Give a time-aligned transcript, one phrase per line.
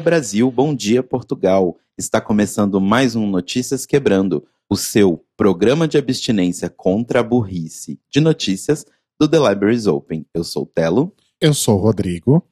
[0.00, 0.50] Dia, Brasil.
[0.50, 1.76] Bom dia, Portugal.
[1.98, 8.18] Está começando mais um Notícias Quebrando, o seu programa de abstinência contra a burrice de
[8.18, 8.86] notícias
[9.20, 10.24] do The Libraries Open.
[10.32, 11.14] Eu sou o Telo.
[11.38, 12.42] Eu sou o Rodrigo.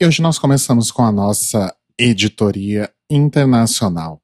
[0.00, 4.22] E hoje nós começamos com a nossa editoria internacional.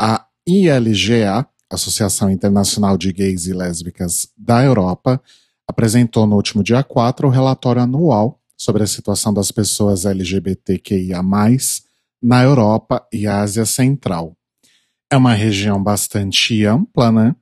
[0.00, 5.22] A ILGA, Associação Internacional de Gays e Lésbicas da Europa,
[5.68, 11.22] apresentou no último dia 4 o relatório anual sobre a situação das pessoas LGBTQIA,
[12.22, 14.36] na Europa e Ásia Central.
[15.10, 17.34] É uma região bastante ampla, né?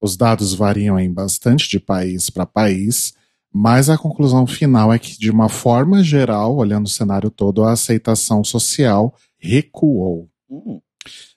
[0.00, 3.14] Os dados variam em bastante de país para país,
[3.52, 7.72] mas a conclusão final é que, de uma forma geral, olhando o cenário todo, a
[7.72, 10.28] aceitação social recuou.
[10.48, 10.80] Uhum.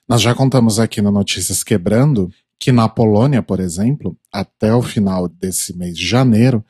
[0.08, 5.26] Nós já contamos aqui no Notícias Quebrando que na Polônia, por exemplo, até o final
[5.26, 6.64] desse mês de janeiro,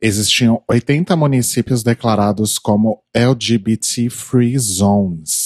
[0.00, 5.45] existiam 80 municípios declarados como LGBT Free Zones.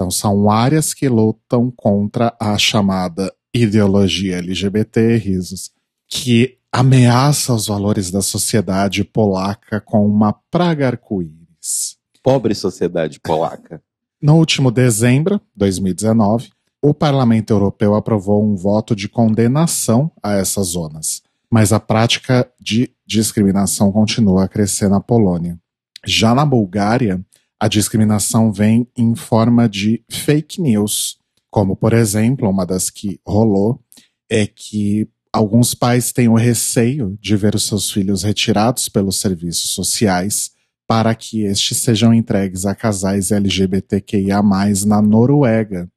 [0.00, 5.72] Então, são áreas que lutam contra a chamada ideologia LGBT, risos,
[6.08, 11.98] que ameaça os valores da sociedade polaca com uma praga arco-íris.
[12.22, 13.82] Pobre sociedade polaca.
[14.22, 16.48] No último dezembro de 2019,
[16.80, 22.94] o Parlamento Europeu aprovou um voto de condenação a essas zonas mas a prática de
[23.04, 25.58] discriminação continua a crescer na Polônia.
[26.06, 27.20] Já na Bulgária,
[27.60, 31.18] a discriminação vem em forma de fake news,
[31.50, 33.78] como, por exemplo, uma das que rolou
[34.30, 39.70] é que alguns pais têm o receio de ver os seus filhos retirados pelos serviços
[39.70, 40.52] sociais
[40.86, 44.40] para que estes sejam entregues a casais LGBTQIA,
[44.86, 45.88] na Noruega.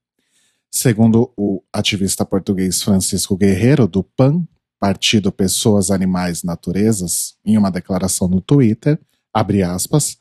[0.70, 4.44] Segundo o ativista português Francisco Guerreiro, do PAN,
[4.80, 9.00] Partido Pessoas, Animais, Naturezas, em uma declaração no Twitter,
[9.34, 10.18] abre aspas,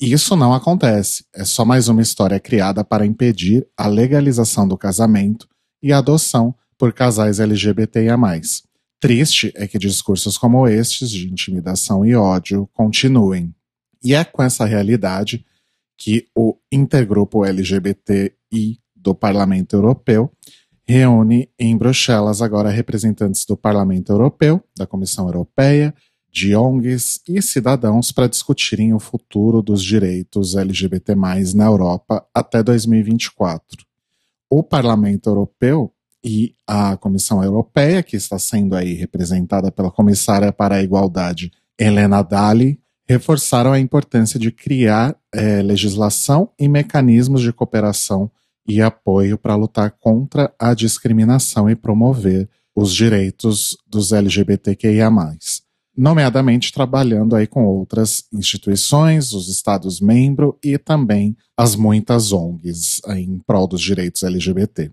[0.00, 5.48] isso não acontece, é só mais uma história criada para impedir a legalização do casamento
[5.82, 8.16] e a adoção por casais LGBTIA+.
[9.00, 13.54] Triste é que discursos como estes de intimidação e ódio continuem.
[14.02, 15.44] E é com essa realidade
[15.98, 20.30] que o intergrupo LGBTI do Parlamento Europeu
[20.86, 25.94] reúne em Bruxelas agora representantes do Parlamento Europeu, da Comissão Europeia,
[26.36, 31.14] de ONGs e cidadãos para discutirem o futuro dos direitos LGBT+,
[31.54, 33.86] na Europa até 2024.
[34.50, 35.90] O Parlamento Europeu
[36.22, 42.20] e a Comissão Europeia, que está sendo aí representada pela Comissária para a Igualdade, Helena
[42.20, 48.30] Dalli, reforçaram a importância de criar é, legislação e mecanismos de cooperação
[48.68, 55.10] e apoio para lutar contra a discriminação e promover os direitos dos LGBTQIA+,
[55.96, 63.66] nomeadamente trabalhando aí com outras instituições, os Estados-membros e também as muitas ONGs em prol
[63.66, 64.90] dos direitos LGBT.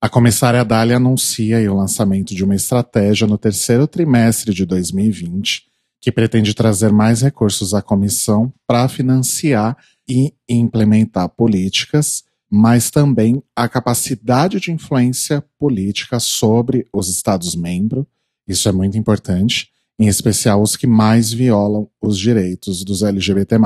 [0.00, 5.64] A comissária Dália anuncia o lançamento de uma estratégia no terceiro trimestre de 2020
[6.00, 9.76] que pretende trazer mais recursos à comissão para financiar
[10.08, 12.24] e implementar políticas
[12.54, 18.04] mas também a capacidade de influência política sobre os Estados-membros.
[18.46, 23.56] Isso é muito importante, em especial os que mais violam os direitos dos LGBT.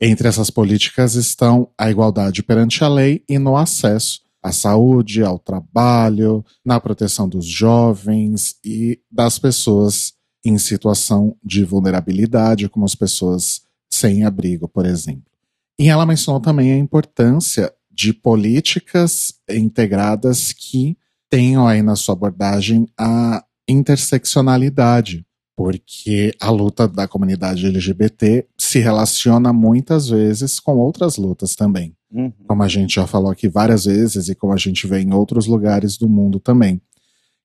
[0.00, 5.38] Entre essas políticas estão a igualdade perante a lei e no acesso à saúde, ao
[5.38, 10.12] trabalho, na proteção dos jovens e das pessoas
[10.44, 15.32] em situação de vulnerabilidade, como as pessoas sem abrigo, por exemplo.
[15.78, 20.96] E ela mencionou também a importância de políticas integradas que
[21.30, 25.24] tenham aí na sua abordagem a interseccionalidade,
[25.56, 31.94] porque a luta da comunidade LGBT se relaciona muitas vezes com outras lutas também.
[32.12, 32.32] Uhum.
[32.46, 35.46] Como a gente já falou aqui várias vezes e como a gente vê em outros
[35.46, 36.80] lugares do mundo também.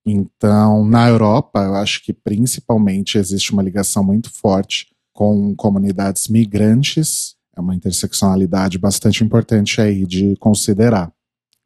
[0.05, 7.37] Então, na Europa, eu acho que principalmente existe uma ligação muito forte com comunidades migrantes
[7.59, 11.11] é uma interseccionalidade bastante importante aí de considerar.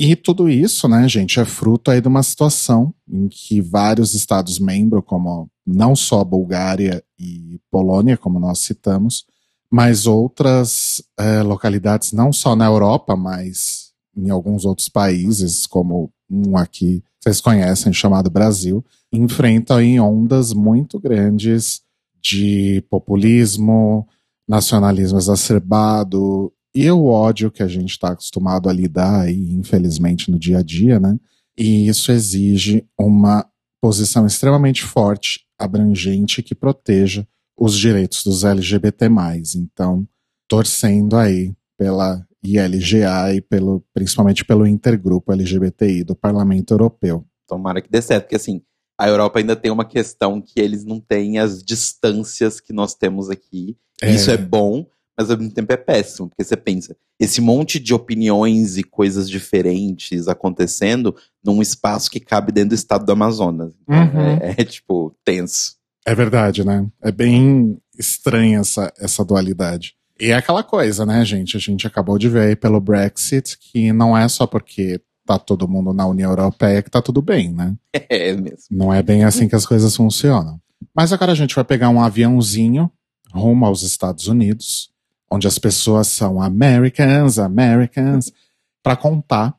[0.05, 5.01] E tudo isso, né, gente, é fruto aí de uma situação em que vários Estados-membros,
[5.05, 9.25] como não só a Bulgária e Polônia, como nós citamos,
[9.71, 16.57] mas outras é, localidades, não só na Europa, mas em alguns outros países, como um
[16.57, 21.79] aqui vocês conhecem, chamado Brasil, enfrentam aí ondas muito grandes
[22.21, 24.05] de populismo,
[24.45, 30.39] nacionalismo exacerbado e o ódio que a gente está acostumado a lidar aí, infelizmente, no
[30.39, 31.17] dia a dia, né?
[31.57, 33.45] E isso exige uma
[33.81, 39.07] posição extremamente forte, abrangente, que proteja os direitos dos LGBT+.
[39.55, 40.07] Então,
[40.47, 47.25] torcendo aí pela e LGA, e pelo, principalmente pelo intergrupo LGBTI do Parlamento Europeu.
[47.47, 48.61] Tomara que dê certo, porque assim,
[48.99, 53.29] a Europa ainda tem uma questão que eles não têm as distâncias que nós temos
[53.29, 53.77] aqui.
[54.01, 54.11] É.
[54.11, 54.85] Isso é bom,
[55.17, 59.29] mas ao mesmo tempo é péssimo, porque você pensa, esse monte de opiniões e coisas
[59.29, 63.73] diferentes acontecendo num espaço que cabe dentro do estado do Amazonas.
[63.83, 64.37] Então, uhum.
[64.41, 65.75] é, é, tipo, tenso.
[66.05, 66.85] É verdade, né?
[67.01, 69.95] É bem estranha essa, essa dualidade.
[70.19, 71.57] E é aquela coisa, né, gente?
[71.57, 75.67] A gente acabou de ver aí pelo Brexit que não é só porque tá todo
[75.67, 77.75] mundo na União Europeia que tá tudo bem, né?
[78.09, 78.65] É mesmo.
[78.69, 80.59] Não é bem assim que as coisas funcionam.
[80.95, 82.91] Mas agora a gente vai pegar um aviãozinho
[83.33, 84.91] rumo aos Estados Unidos,
[85.33, 88.31] onde as pessoas são Americans, Americans,
[88.83, 89.57] para contar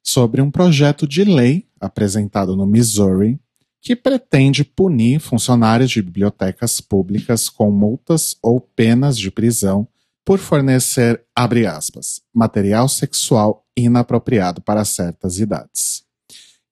[0.00, 3.40] sobre um projeto de lei apresentado no Missouri
[3.82, 9.88] que pretende punir funcionários de bibliotecas públicas com multas ou penas de prisão
[10.24, 16.04] por fornecer, abre aspas, material sexual inapropriado para certas idades.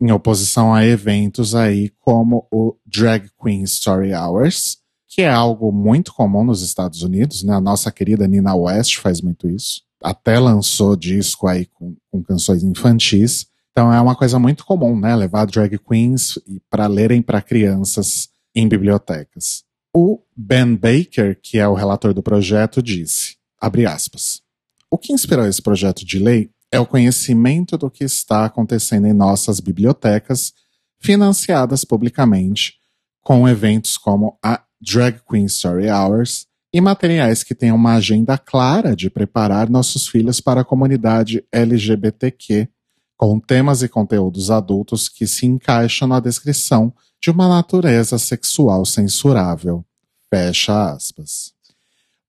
[0.01, 4.79] Em oposição a eventos aí como o Drag Queen Story Hours,
[5.15, 7.55] que é algo muito comum nos Estados Unidos, né?
[7.55, 9.83] A nossa querida Nina West faz muito isso.
[10.03, 13.47] Até lançou disco aí com, com canções infantis.
[13.71, 15.15] Então é uma coisa muito comum, né?
[15.15, 16.37] Levar drag queens
[16.69, 19.63] para lerem para crianças em bibliotecas.
[19.95, 24.43] O Ben Baker, que é o relator do projeto, disse, abre aspas,
[24.91, 29.13] o que inspirou esse projeto de lei é o conhecimento do que está acontecendo em
[29.13, 30.53] nossas bibliotecas,
[30.99, 32.75] financiadas publicamente,
[33.23, 38.97] com eventos como a Drag Queen Story Hours e materiais que tenham uma agenda clara
[38.97, 42.69] de preparar nossos filhos para a comunidade LGBTQ
[43.17, 46.93] com temas e conteúdos adultos que se encaixam na descrição
[47.23, 49.85] de uma natureza sexual censurável.
[50.29, 51.53] Fecha aspas.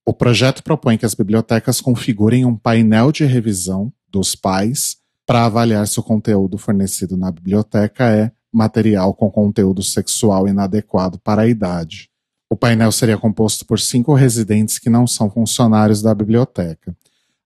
[0.05, 5.87] O projeto propõe que as bibliotecas configurem um painel de revisão dos pais para avaliar
[5.87, 12.09] se o conteúdo fornecido na biblioteca é material com conteúdo sexual inadequado para a idade.
[12.49, 16.95] O painel seria composto por cinco residentes que não são funcionários da biblioteca.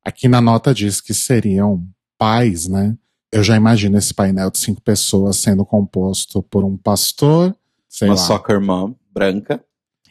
[0.04, 1.86] Aqui na nota diz que seriam
[2.18, 2.98] pais, né?
[3.32, 7.56] eu já imagino esse painel de cinco pessoas sendo composto por um pastor,
[8.02, 9.64] uma lá, soccer mom branca,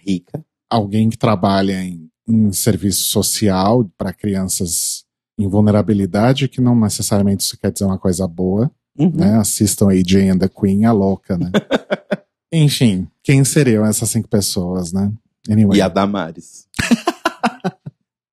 [0.04, 5.04] rica, alguém que trabalha em, em serviço social para crianças
[5.38, 9.12] em vulnerabilidade, que não necessariamente isso quer dizer uma coisa boa, uhum.
[9.14, 9.38] né?
[9.38, 11.50] Assistam aí Jane and the Queen, a louca, né?
[12.52, 15.12] Enfim, quem seriam essas cinco pessoas, né?
[15.48, 15.78] Anyway.
[15.78, 16.66] E a Damares.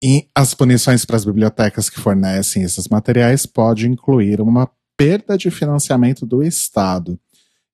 [0.07, 5.50] E as punições para as bibliotecas que fornecem esses materiais pode incluir uma perda de
[5.50, 7.19] financiamento do Estado.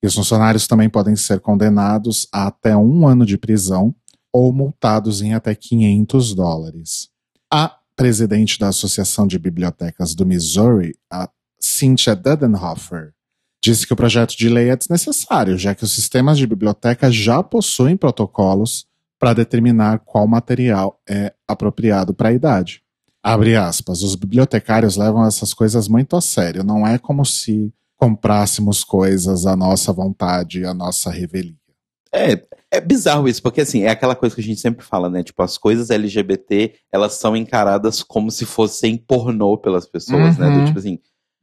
[0.02, 3.94] E os funcionários também podem ser condenados a até um ano de prisão
[4.32, 7.10] ou multados em até 500 dólares.
[7.52, 13.14] A presidente da Associação de Bibliotecas do Missouri, a Cynthia Dudenhofer,
[13.62, 17.44] disse que o projeto de lei é desnecessário, já que os sistemas de biblioteca já
[17.44, 18.88] possuem protocolos
[19.20, 22.82] para determinar qual material é apropriado para a idade.
[23.24, 28.84] Abre aspas, os bibliotecários levam essas coisas muito a sério, não é como se comprássemos
[28.84, 31.54] coisas à nossa vontade, à nossa revelia.
[32.12, 32.42] É,
[32.72, 35.22] é bizarro isso, porque assim, é aquela coisa que a gente sempre fala, né?
[35.24, 40.50] Tipo, as coisas LGBT, elas são encaradas como se fossem pornô pelas pessoas, uhum.
[40.50, 40.60] né?
[40.60, 40.98] Do, tipo assim,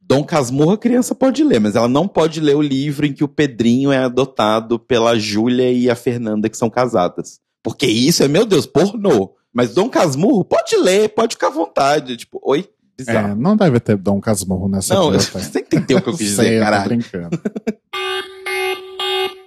[0.09, 3.23] Dom Casmurro a criança pode ler, mas ela não pode ler o livro em que
[3.23, 7.39] o Pedrinho é adotado pela Júlia e a Fernanda, que são casadas.
[7.61, 9.35] Porque isso é, meu Deus, pornô.
[9.53, 12.17] Mas Dom Casmurro, pode ler, pode ficar à vontade.
[12.17, 12.67] Tipo, oi?
[12.97, 13.33] Bizarro.
[13.33, 16.13] É, não deve ter Dom Casmurro nessa Não, você tem que entender o que eu
[16.17, 16.79] quis dizer, caralho.
[16.79, 17.41] Eu tô brincando.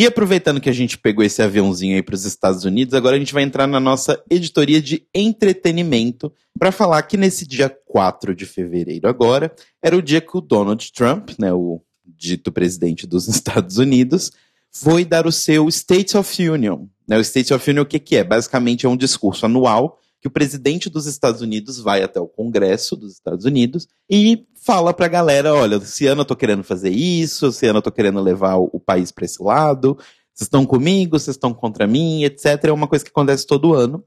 [0.00, 3.18] E aproveitando que a gente pegou esse aviãozinho aí para os Estados Unidos, agora a
[3.18, 8.46] gente vai entrar na nossa editoria de entretenimento para falar que nesse dia 4 de
[8.46, 13.76] fevereiro agora era o dia que o Donald Trump, né, o dito presidente dos Estados
[13.76, 14.32] Unidos,
[14.72, 16.86] foi dar o seu State of Union.
[17.06, 17.18] Né?
[17.18, 18.24] O State of Union o que, que é?
[18.24, 22.96] Basicamente é um discurso anual que o presidente dos Estados Unidos vai até o Congresso
[22.96, 27.46] dos Estados Unidos e fala pra galera, olha, esse ano eu tô querendo fazer isso,
[27.46, 29.96] esse ano eu tô querendo levar o, o país para esse lado,
[30.34, 32.64] vocês estão comigo, vocês estão contra mim, etc.
[32.64, 34.04] É uma coisa que acontece todo ano.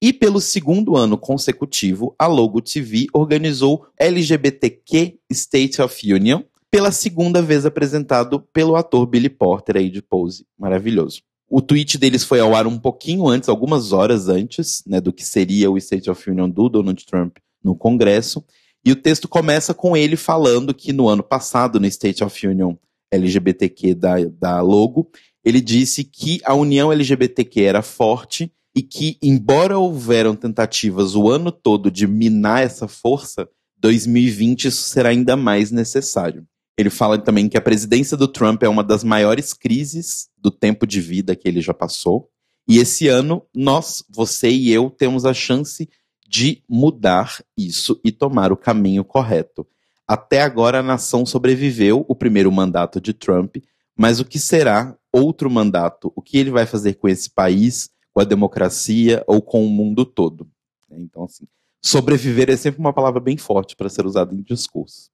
[0.00, 7.40] E pelo segundo ano consecutivo, a Logo TV organizou LGBTQ State of Union, pela segunda
[7.40, 10.46] vez apresentado pelo ator Billy Porter aí de Pose.
[10.58, 11.22] Maravilhoso.
[11.48, 15.24] O tweet deles foi ao ar um pouquinho antes, algumas horas antes, né, do que
[15.24, 18.44] seria o State of Union do Donald Trump no Congresso.
[18.86, 22.76] E o texto começa com ele falando que no ano passado, no State of Union
[23.10, 25.10] LGBTQ da, da Logo,
[25.44, 31.50] ele disse que a união LGBTQ era forte e que, embora houveram tentativas o ano
[31.50, 36.46] todo de minar essa força, 2020 isso será ainda mais necessário.
[36.78, 40.86] Ele fala também que a presidência do Trump é uma das maiores crises do tempo
[40.86, 42.28] de vida que ele já passou.
[42.68, 45.88] E esse ano, nós, você e eu, temos a chance
[46.28, 49.66] de mudar isso e tomar o caminho correto.
[50.06, 53.56] Até agora, a nação sobreviveu o primeiro mandato de Trump,
[53.96, 56.12] mas o que será outro mandato?
[56.14, 60.04] O que ele vai fazer com esse país, com a democracia ou com o mundo
[60.04, 60.48] todo?
[60.90, 61.46] Então, assim,
[61.82, 65.10] sobreviver é sempre uma palavra bem forte para ser usada em discurso.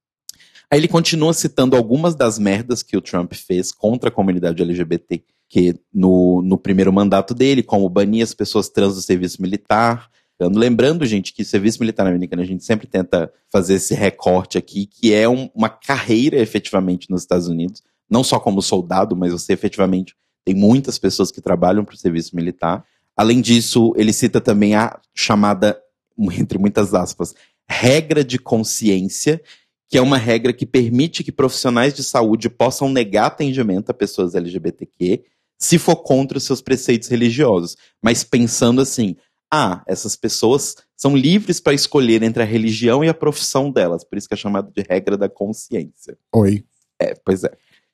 [0.70, 5.22] Aí ele continua citando algumas das merdas que o Trump fez contra a comunidade LGBT,
[5.48, 10.10] que no, no primeiro mandato dele, como banir as pessoas trans do serviço militar.
[10.48, 15.12] Lembrando, gente, que serviço militar americano, a gente sempre tenta fazer esse recorte aqui, que
[15.12, 20.14] é um, uma carreira efetivamente nos Estados Unidos, não só como soldado, mas você efetivamente
[20.44, 22.84] tem muitas pessoas que trabalham para o serviço militar.
[23.16, 25.80] Além disso, ele cita também a chamada,
[26.38, 27.34] entre muitas aspas,
[27.68, 29.40] regra de consciência,
[29.88, 34.34] que é uma regra que permite que profissionais de saúde possam negar atendimento a pessoas
[34.34, 35.22] LGBTQ
[35.62, 39.16] se for contra os seus preceitos religiosos, mas pensando assim:
[39.52, 44.16] ah, essas pessoas são livres para escolher entre a religião e a profissão delas, por
[44.16, 46.16] isso que é chamado de regra da consciência.
[46.34, 46.64] Oi.
[46.98, 47.52] É, pois é.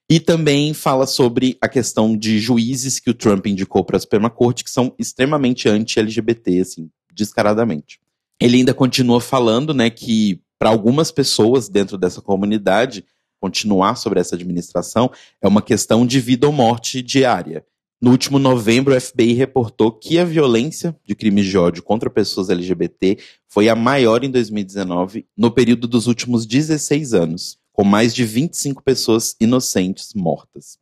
[0.08, 4.30] E também fala sobre a questão de juízes que o Trump indicou para a Suprema
[4.30, 7.98] Corte que são extremamente anti-LGBT, assim, descaradamente.
[8.40, 13.04] Ele ainda continua falando, né, que para algumas pessoas dentro dessa comunidade,
[13.40, 15.10] continuar sobre essa administração
[15.42, 17.64] é uma questão de vida ou morte diária.
[18.00, 22.48] No último novembro, o FBI reportou que a violência de crimes de ódio contra pessoas
[22.48, 28.24] LGBT foi a maior em 2019, no período dos últimos 16 anos, com mais de
[28.24, 30.78] 25 pessoas inocentes mortas.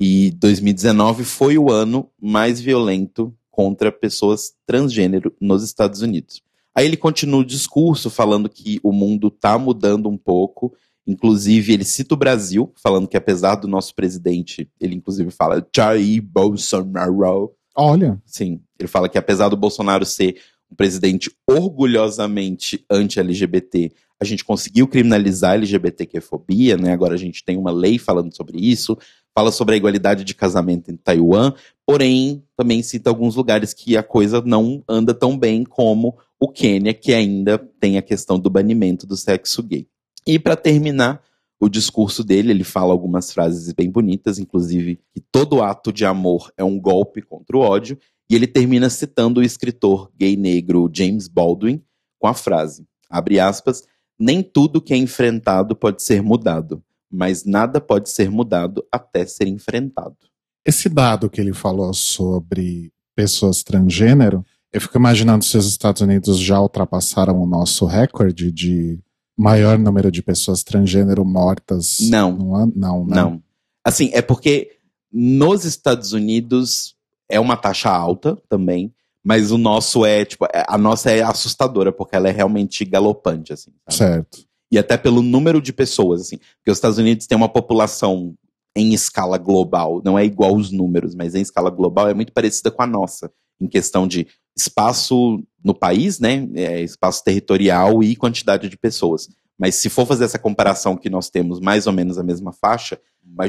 [0.00, 6.42] E 2019 foi o ano mais violento contra pessoas transgênero nos Estados Unidos.
[6.74, 10.74] Aí ele continua o discurso falando que o mundo está mudando um pouco.
[11.06, 16.22] Inclusive, ele cita o Brasil, falando que apesar do nosso presidente, ele inclusive fala Jair
[16.22, 17.52] Bolsonaro.
[17.76, 18.20] Olha.
[18.24, 20.36] Sim, ele fala que apesar do Bolsonaro ser
[20.70, 26.92] um presidente orgulhosamente anti-LGBT, a gente conseguiu criminalizar a LGBTQ-fobia, né?
[26.92, 28.96] Agora a gente tem uma lei falando sobre isso,
[29.36, 31.52] fala sobre a igualdade de casamento em Taiwan,
[31.86, 36.94] porém também cita alguns lugares que a coisa não anda tão bem como o Quênia,
[36.94, 39.86] que ainda tem a questão do banimento do sexo gay.
[40.26, 41.22] E para terminar
[41.60, 46.52] o discurso dele, ele fala algumas frases bem bonitas, inclusive que todo ato de amor
[46.56, 51.28] é um golpe contra o ódio, e ele termina citando o escritor gay negro James
[51.28, 51.82] Baldwin
[52.18, 53.82] com a frase, abre aspas,
[54.18, 59.46] nem tudo que é enfrentado pode ser mudado, mas nada pode ser mudado até ser
[59.46, 60.16] enfrentado.
[60.64, 66.38] Esse dado que ele falou sobre pessoas transgênero, eu fico imaginando se os Estados Unidos
[66.38, 68.98] já ultrapassaram o nosso recorde de
[69.36, 71.98] maior número de pessoas transgênero mortas.
[72.02, 72.32] Não.
[72.32, 72.72] No ano.
[72.74, 73.16] Não, né?
[73.16, 73.42] Não.
[73.84, 74.72] Assim, é porque
[75.12, 76.94] nos Estados Unidos
[77.28, 81.92] é uma taxa alta também, mas o nosso é, tipo, é, a nossa é assustadora,
[81.92, 83.70] porque ela é realmente galopante, assim.
[83.88, 83.96] Sabe?
[83.96, 84.46] Certo.
[84.70, 86.36] E até pelo número de pessoas, assim.
[86.36, 88.34] Porque os Estados Unidos têm uma população
[88.76, 92.72] em escala global, não é igual os números, mas em escala global é muito parecida
[92.72, 96.48] com a nossa, em questão de espaço no país, né?
[96.54, 99.28] É, espaço territorial e quantidade de pessoas.
[99.58, 103.00] Mas se for fazer essa comparação que nós temos mais ou menos a mesma faixa,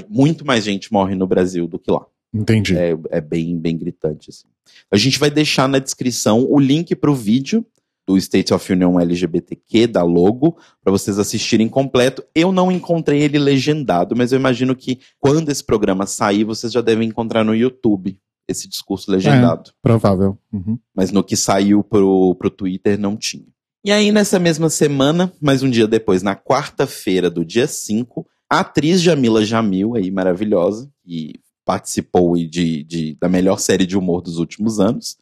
[0.10, 2.06] muito mais gente morre no Brasil do que lá.
[2.34, 2.78] Entendi.
[2.78, 4.30] É, é bem, bem gritante.
[4.30, 4.48] Assim.
[4.92, 7.66] A gente vai deixar na descrição o link para o vídeo
[8.08, 12.24] do State of Union LGBTQ, da logo, para vocês assistirem completo.
[12.36, 16.82] Eu não encontrei ele legendado, mas eu imagino que quando esse programa sair, vocês já
[16.82, 19.72] devem encontrar no YouTube esse discurso legendado.
[19.72, 20.38] É, provável.
[20.52, 20.78] Uhum.
[20.94, 23.48] Mas no que saiu pro, pro Twitter não tinha.
[23.84, 28.62] E aí, nessa mesma semana, mais um dia depois, na quarta-feira do dia 5, a
[28.62, 31.34] atriz Jamila Jamil, aí maravilhosa, que
[31.64, 35.18] participou de, de, da melhor série de humor dos últimos anos,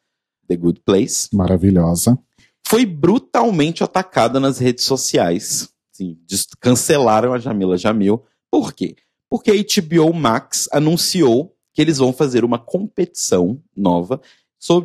[0.48, 1.28] The Good Place.
[1.32, 2.18] Maravilhosa.
[2.66, 5.68] Foi brutalmente atacada nas redes sociais.
[5.92, 6.18] Sim,
[6.60, 8.22] cancelaram a Jamila Jamil.
[8.50, 8.96] Por quê?
[9.30, 14.20] Porque a HBO Max anunciou que eles vão fazer uma competição nova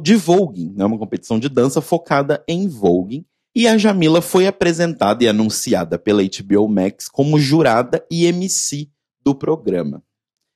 [0.01, 3.23] de voguing, né, uma competição de dança focada em voguing.
[3.55, 8.89] E a Jamila foi apresentada e anunciada pela HBO Max como jurada e MC
[9.23, 10.03] do programa.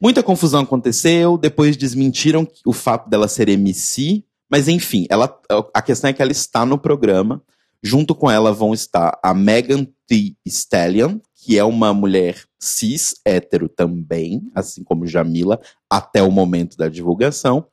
[0.02, 5.34] Muita confusão aconteceu, depois desmentiram o fato dela ser MC, mas enfim, ela,
[5.74, 7.42] a questão é que ela está no programa.
[7.82, 13.68] Junto com ela vão estar a Megan Thee Stallion, que é uma mulher cis, hétero
[13.68, 15.60] também, assim como Jamila,
[15.90, 17.68] até o momento da divulgação,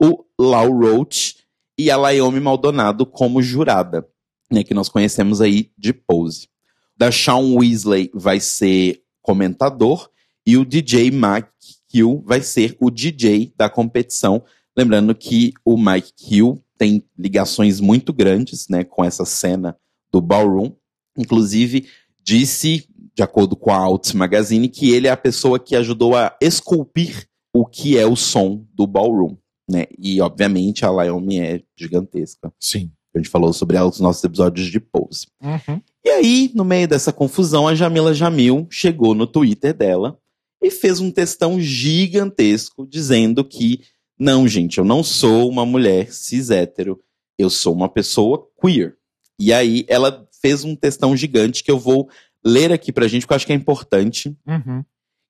[0.00, 1.36] o Lau Roach
[1.76, 4.08] e a Laiomi Maldonado como jurada,
[4.50, 6.48] né, que nós conhecemos aí de Pose.
[6.96, 10.08] Da Shawn Weasley vai ser comentador
[10.46, 11.50] e o DJ Mike
[11.92, 14.42] Hill vai ser o DJ da competição.
[14.74, 19.76] Lembrando que o Mike Hill tem ligações muito grandes né, com essa cena
[20.10, 20.72] do ballroom.
[21.18, 21.86] Inclusive,
[22.22, 26.36] disse, de acordo com a Alt Magazine, que ele é a pessoa que ajudou a
[26.40, 29.36] esculpir o que é o som do ballroom.
[29.68, 29.86] Né?
[29.98, 32.52] E, obviamente, a Laomi é gigantesca.
[32.58, 32.90] Sim.
[33.14, 35.26] A gente falou sobre ela nos nossos episódios de Pose.
[35.42, 35.80] Uhum.
[36.04, 40.18] E aí, no meio dessa confusão, a Jamila Jamil chegou no Twitter dela
[40.62, 43.80] e fez um textão gigantesco dizendo que,
[44.18, 47.00] não, gente, eu não sou uma mulher cis hétero,
[47.38, 48.96] eu sou uma pessoa queer.
[49.40, 52.08] E aí ela fez um textão gigante que eu vou
[52.44, 54.84] ler aqui pra gente, porque eu acho que é importante, Uhum.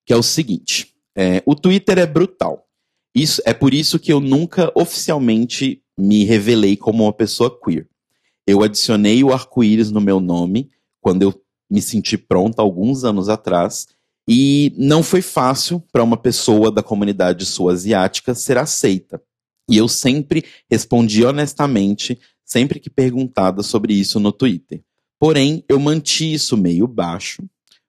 [0.06, 0.94] que é o seguinte.
[1.16, 2.66] é, o Twitter é brutal.
[3.14, 7.88] Isso é por isso que eu nunca oficialmente me revelei como uma pessoa queer.
[8.46, 11.34] Eu adicionei o arco-íris no meu nome quando eu
[11.68, 13.88] me senti pronta alguns anos atrás
[14.28, 19.20] e não foi fácil para uma pessoa da comunidade sul-asiática ser aceita.
[19.68, 24.80] E eu sempre respondi honestamente, sempre que perguntada sobre isso no Twitter.
[25.20, 27.42] Porém, eu manti isso meio baixo,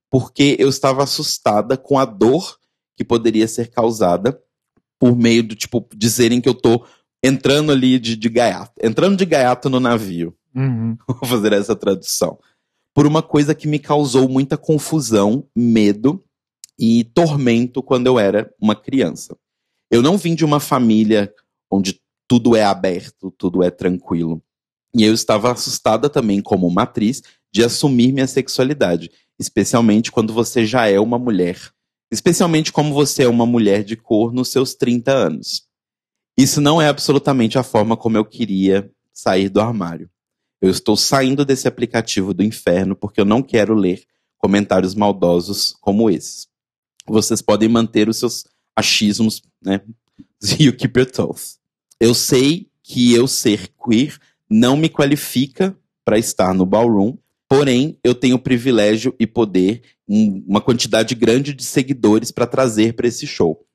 [0.10, 2.60] porque eu estava assustada com a dor
[2.98, 4.38] que poderia ser causada
[5.00, 6.86] por meio do tipo dizerem que eu tô
[7.24, 10.36] entrando ali de, de gaiato, entrando de gaiato no navio.
[10.54, 10.98] Uhum.
[11.08, 12.38] Vou fazer essa tradução.
[12.94, 16.22] Por uma coisa que me causou muita confusão, medo
[16.78, 19.38] e tormento quando eu era uma criança.
[19.90, 21.34] Eu não vim de uma família
[21.72, 24.44] onde tudo é aberto, tudo é tranquilo.
[24.94, 30.66] E eu estava assustada também, como uma atriz, de assumir minha sexualidade, especialmente quando você
[30.66, 31.58] já é uma mulher.
[32.12, 35.66] Especialmente como você é uma mulher de cor nos seus 30 anos.
[36.38, 40.10] Isso não é absolutamente a forma como eu queria sair do armário.
[40.62, 44.04] Eu estou saindo desse aplicativo do inferno porque eu não quero ler
[44.38, 46.48] comentários maldosos como esses.
[47.08, 49.82] Vocês podem manter os seus achismos, né?
[50.60, 51.60] You keep your toes.
[52.00, 54.18] Eu sei que eu ser queer
[54.52, 57.16] não me qualifica para estar no ballroom,
[57.48, 63.08] porém eu tenho privilégio e poder, um- uma quantidade grande de seguidores para trazer para
[63.08, 63.66] esse show.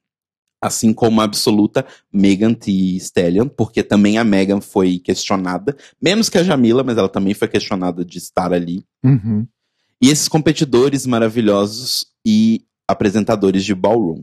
[0.63, 6.39] Assim como a absoluta Megan Thee Stallion, porque também a Megan foi questionada, menos que
[6.39, 8.85] a Jamila, mas ela também foi questionada de estar ali.
[9.05, 9.47] Uhum.
[10.03, 14.23] E esses competidores maravilhosos e apresentadores de ballroom.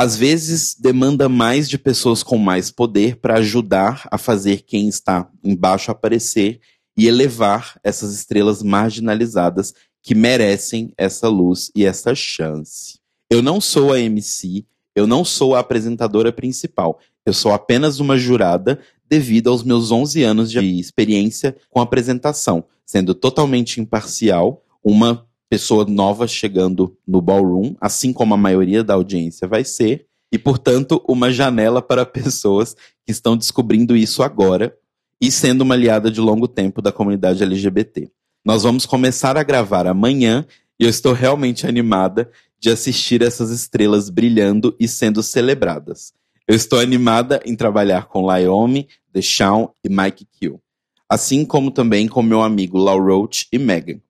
[0.00, 5.30] Às vezes demanda mais de pessoas com mais poder para ajudar a fazer quem está
[5.44, 6.58] embaixo aparecer
[6.96, 12.98] e elevar essas estrelas marginalizadas que merecem essa luz e essa chance.
[13.28, 14.64] Eu não sou a MC,
[14.96, 16.98] eu não sou a apresentadora principal.
[17.26, 23.14] Eu sou apenas uma jurada devido aos meus 11 anos de experiência com apresentação, sendo
[23.14, 29.64] totalmente imparcial, uma pessoa nova chegando no ballroom, assim como a maioria da audiência vai
[29.64, 34.74] ser, e, portanto, uma janela para pessoas que estão descobrindo isso agora
[35.20, 38.08] e sendo uma aliada de longo tempo da comunidade LGBT.
[38.44, 40.46] Nós vamos começar a gravar amanhã
[40.78, 46.12] e eu estou realmente animada de assistir essas estrelas brilhando e sendo celebradas.
[46.46, 50.60] Eu estou animada em trabalhar com Laomi, Deshawn e Mike Kill,
[51.08, 54.00] assim como também com meu amigo Lau Roach e Megan.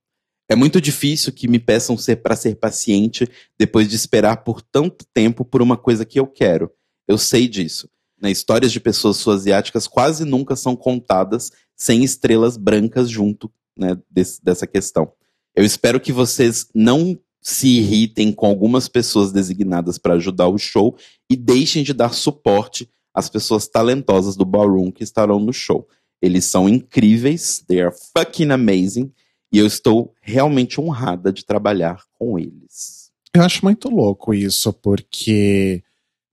[0.50, 5.06] É muito difícil que me peçam ser para ser paciente depois de esperar por tanto
[5.14, 6.68] tempo por uma coisa que eu quero.
[7.06, 7.88] Eu sei disso.
[8.20, 14.44] Né, histórias de pessoas sul-asiáticas quase nunca são contadas sem estrelas brancas junto né, desse-
[14.44, 15.10] dessa questão.
[15.54, 20.96] Eu espero que vocês não se irritem com algumas pessoas designadas para ajudar o show
[21.30, 25.88] e deixem de dar suporte às pessoas talentosas do ballroom que estarão no show.
[26.20, 29.10] Eles são incríveis, they are fucking amazing,
[29.52, 33.10] e eu estou realmente honrada de trabalhar com eles.
[33.34, 35.82] Eu acho muito louco isso, porque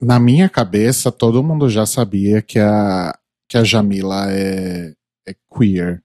[0.01, 4.93] na minha cabeça todo mundo já sabia que a, que a Jamila é,
[5.27, 6.03] é queer.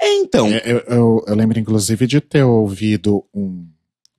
[0.00, 3.66] É, então, É, Eu, eu- eu lembro, inclusive, de ter ouvido um,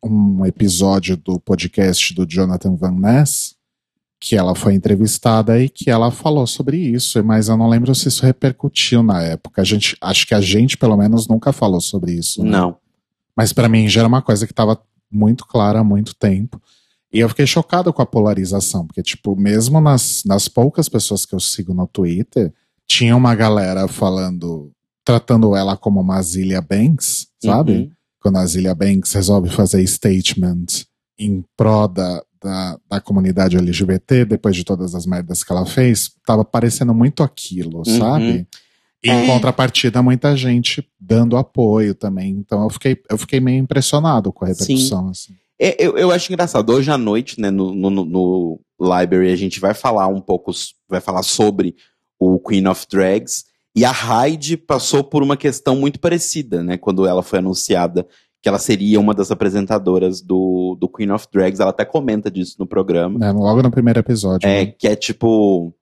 [0.03, 3.55] um episódio do podcast do Jonathan Van Ness,
[4.19, 8.09] que ela foi entrevistada e que ela falou sobre isso, mas eu não lembro se
[8.09, 9.61] isso repercutiu na época.
[9.61, 12.43] A gente, acho que a gente, pelo menos, nunca falou sobre isso.
[12.43, 12.51] né?
[12.51, 12.77] não.
[13.35, 14.77] Mas pra mim já era uma coisa que estava
[15.09, 16.61] muito clara há muito tempo.
[17.11, 21.33] E eu fiquei chocado com a polarização, porque, tipo, mesmo nas, nas poucas pessoas que
[21.33, 22.53] eu sigo no Twitter,
[22.85, 24.71] tinha uma galera falando,
[25.03, 27.71] tratando ela como uma Zilia Banks, sabe?
[27.71, 27.91] Uhum.
[28.21, 30.65] Quando a Zilia Banks resolve fazer statement
[31.17, 36.11] em pró da, da, da comunidade LGBT, depois de todas as merdas que ela fez,
[36.25, 37.97] tava parecendo muito aquilo, Uhum.
[37.97, 38.47] sabe?
[39.03, 39.13] E É.
[39.23, 42.31] em contrapartida, muita gente dando apoio também.
[42.31, 45.09] Então eu fiquei, eu fiquei meio impressionado com a repercussão.
[45.09, 45.33] Assim.
[45.59, 46.69] É, eu, eu acho engraçado.
[46.71, 50.51] Hoje à noite, né, no, no, no Library, a gente vai falar um pouco,
[50.89, 51.75] vai falar sobre
[52.19, 53.45] o Queen of Drags.
[53.75, 58.05] E a Hyde passou por uma questão muito parecida, né, quando ela foi anunciada
[58.41, 61.59] que ela seria uma das apresentadoras do, do Queen of Drags.
[61.59, 63.19] Ela até comenta disso no programa.
[63.19, 64.47] Né, Logo no primeiro episódio.
[64.47, 64.73] É, né?
[64.77, 65.73] que é tipo,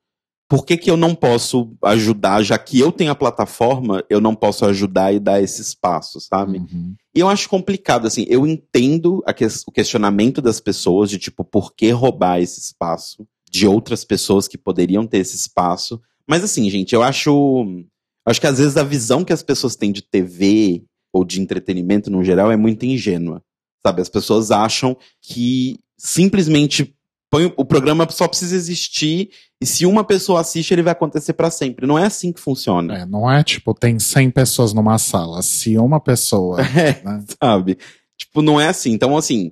[0.49, 4.33] por que, que eu não posso ajudar, já que eu tenho a plataforma, eu não
[4.33, 6.59] posso ajudar e dar esse espaço, sabe?
[6.59, 6.95] Uhum.
[7.13, 11.43] E eu acho complicado, assim, eu entendo a ques- o questionamento das pessoas de, tipo,
[11.43, 16.01] por que roubar esse espaço de outras pessoas que poderiam ter esse espaço.
[16.27, 17.65] Mas, assim, gente, eu acho.
[18.25, 22.09] Acho que às vezes a visão que as pessoas têm de TV ou de entretenimento
[22.09, 23.41] no geral é muito ingênua.
[23.85, 24.01] Sabe?
[24.01, 26.95] As pessoas acham que simplesmente
[27.29, 29.29] põe, o programa só precisa existir
[29.61, 31.87] e se uma pessoa assiste, ele vai acontecer pra sempre.
[31.87, 32.99] Não é assim que funciona.
[32.99, 35.41] É, não é tipo, tem 100 pessoas numa sala.
[35.41, 36.59] Se uma pessoa.
[36.77, 37.01] É.
[37.03, 37.23] né?
[37.41, 37.77] sabe?
[38.17, 38.91] Tipo, não é assim.
[38.91, 39.51] Então, assim,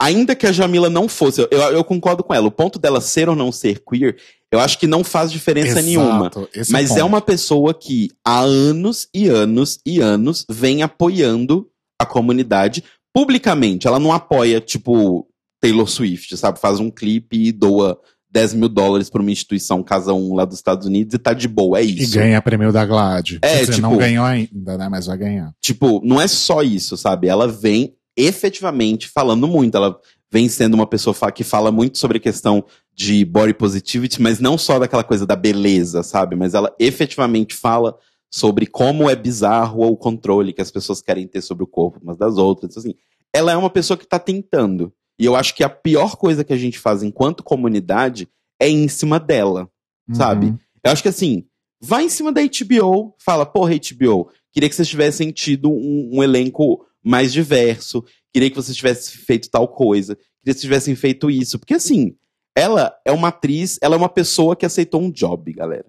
[0.00, 3.28] ainda que a Jamila não fosse, eu, eu concordo com ela, o ponto dela ser
[3.28, 4.16] ou não ser queer,
[4.52, 6.30] eu acho que não faz diferença Exato, nenhuma.
[6.54, 7.06] esse Mas é ponto.
[7.06, 11.68] uma pessoa que há anos e anos e anos vem apoiando
[12.00, 13.86] a comunidade publicamente.
[13.86, 15.26] Ela não apoia, tipo,
[15.60, 16.60] Taylor Swift, sabe?
[16.60, 17.98] Faz um clipe e doa
[18.30, 21.48] 10 mil dólares pra uma instituição Casa 1 lá dos Estados Unidos e tá de
[21.48, 21.78] boa.
[21.80, 22.14] É E isso.
[22.14, 23.38] ganha prêmio da Glad.
[23.40, 24.88] É, dizer, não tipo- ganhou ainda, né?
[24.90, 25.52] Mas vai ganhar.
[25.62, 27.26] Tipo, não é só isso, sabe?
[27.28, 29.76] Ela vem efetivamente falando muito.
[29.76, 29.98] Ela
[30.30, 34.58] vem sendo uma pessoa que fala muito sobre a questão de body positivity, mas não
[34.58, 36.34] só daquela coisa da beleza, sabe?
[36.34, 37.96] Mas ela efetivamente fala
[38.30, 42.16] sobre como é bizarro o controle que as pessoas querem ter sobre o corpo umas
[42.16, 42.76] das outras.
[42.76, 42.94] Assim,
[43.32, 44.92] ela é uma pessoa que tá tentando.
[45.18, 48.28] E eu acho que a pior coisa que a gente faz enquanto comunidade
[48.60, 49.70] é em cima dela.
[50.12, 50.46] Sabe?
[50.46, 50.58] Uhum.
[50.84, 51.44] Eu acho que assim,
[51.80, 56.22] vai em cima da HBO, fala, porra, HBO, queria que vocês tivessem tido um, um
[56.22, 58.04] elenco mais diverso,
[58.36, 61.58] queria que vocês tivessem feito tal coisa, queria que vocês tivessem feito isso.
[61.58, 62.14] Porque assim,
[62.54, 65.86] ela é uma atriz, ela é uma pessoa que aceitou um job, galera.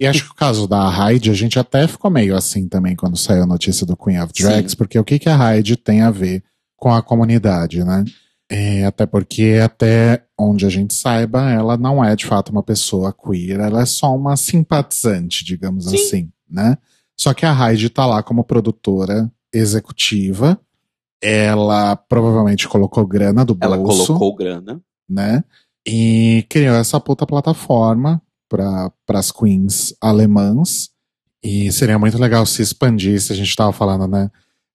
[0.00, 3.16] E acho que o caso da Hyde, a gente até ficou meio assim também quando
[3.16, 4.76] saiu a notícia do Queen of Drags, Sim.
[4.76, 6.42] porque o que, que a Hyde tem a ver
[6.76, 8.04] com a comunidade, né?
[8.50, 13.12] É, até porque, até onde a gente saiba, ela não é de fato uma pessoa
[13.12, 15.96] queer, ela é só uma simpatizante, digamos Sim.
[15.96, 16.76] assim, né?
[17.16, 20.60] Só que a Hyde tá lá como produtora executiva,
[21.22, 24.80] ela provavelmente colocou grana do Ela bolso colocou grana.
[25.08, 25.44] né?
[25.86, 30.90] E criou essa puta plataforma para as queens alemãs.
[31.42, 34.30] E seria muito legal se expandisse, a gente tava falando, né?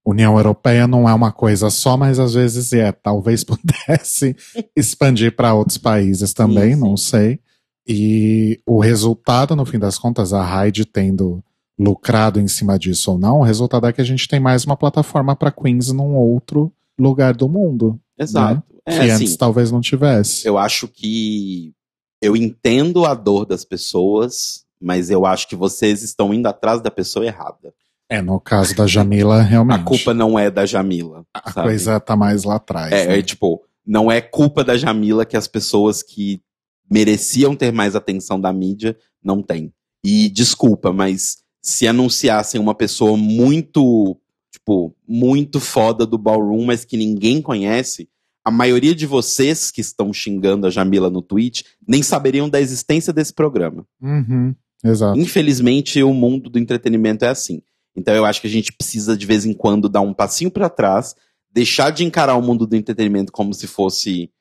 [0.05, 2.91] União Europeia não é uma coisa só, mas às vezes é.
[2.91, 4.35] Talvez pudesse
[4.75, 7.39] expandir para outros países também, não sei.
[7.87, 11.43] E o resultado, no fim das contas, a Hyde tendo
[11.81, 14.77] lucrado em cima disso ou não, o resultado é que a gente tem mais uma
[14.77, 17.99] plataforma para queens num outro lugar do mundo.
[18.17, 18.61] Exato.
[18.85, 20.47] É, que assim, antes talvez não tivesse.
[20.47, 21.73] eu acho que
[22.21, 26.91] eu entendo a dor das pessoas, mas eu acho que vocês estão indo atrás da
[26.91, 27.73] pessoa errada.
[28.09, 29.81] É, no caso da Jamila, realmente.
[29.81, 31.25] A culpa não é da Jamila.
[31.33, 31.67] A sabe?
[31.67, 32.91] coisa tá mais lá atrás.
[32.91, 33.19] É, né?
[33.19, 36.41] é, tipo, não é culpa da Jamila que as pessoas que
[36.89, 39.73] mereciam ter mais atenção da mídia não têm.
[40.03, 44.17] E desculpa, mas se anunciassem uma pessoa muito,
[44.51, 48.09] tipo, muito foda do ballroom, mas que ninguém conhece,
[48.43, 53.13] a maioria de vocês que estão xingando a Jamila no Twitch nem saberiam da existência
[53.13, 53.85] desse programa.
[54.01, 55.19] Uhum, exato.
[55.19, 57.61] Infelizmente, o mundo do entretenimento é assim.
[57.95, 60.69] Então eu acho que a gente precisa de vez em quando dar um passinho pra
[60.69, 61.15] trás,
[61.53, 64.31] deixar de encarar o mundo do entretenimento como se fosse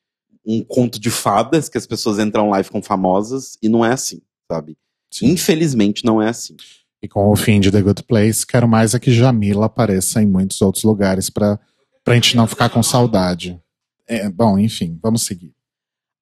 [0.46, 3.92] um conto de fadas que as pessoas entram lá e ficam famosas e não é
[3.92, 4.78] assim, sabe?
[5.11, 5.26] Sim.
[5.26, 6.56] Infelizmente não é assim.
[7.02, 10.26] E com o fim de The Good Place, quero mais é que Jamila apareça em
[10.26, 11.58] muitos outros lugares pra,
[12.04, 13.58] pra gente não ficar com saudade.
[14.06, 15.54] É, bom, enfim, vamos seguir.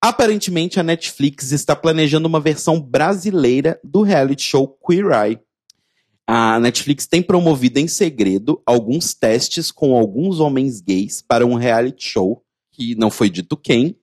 [0.00, 5.40] Aparentemente a Netflix está planejando uma versão brasileira do reality show Queer Eye.
[6.24, 12.04] A Netflix tem promovido em segredo alguns testes com alguns homens gays para um reality
[12.04, 13.98] show, que não foi dito quem,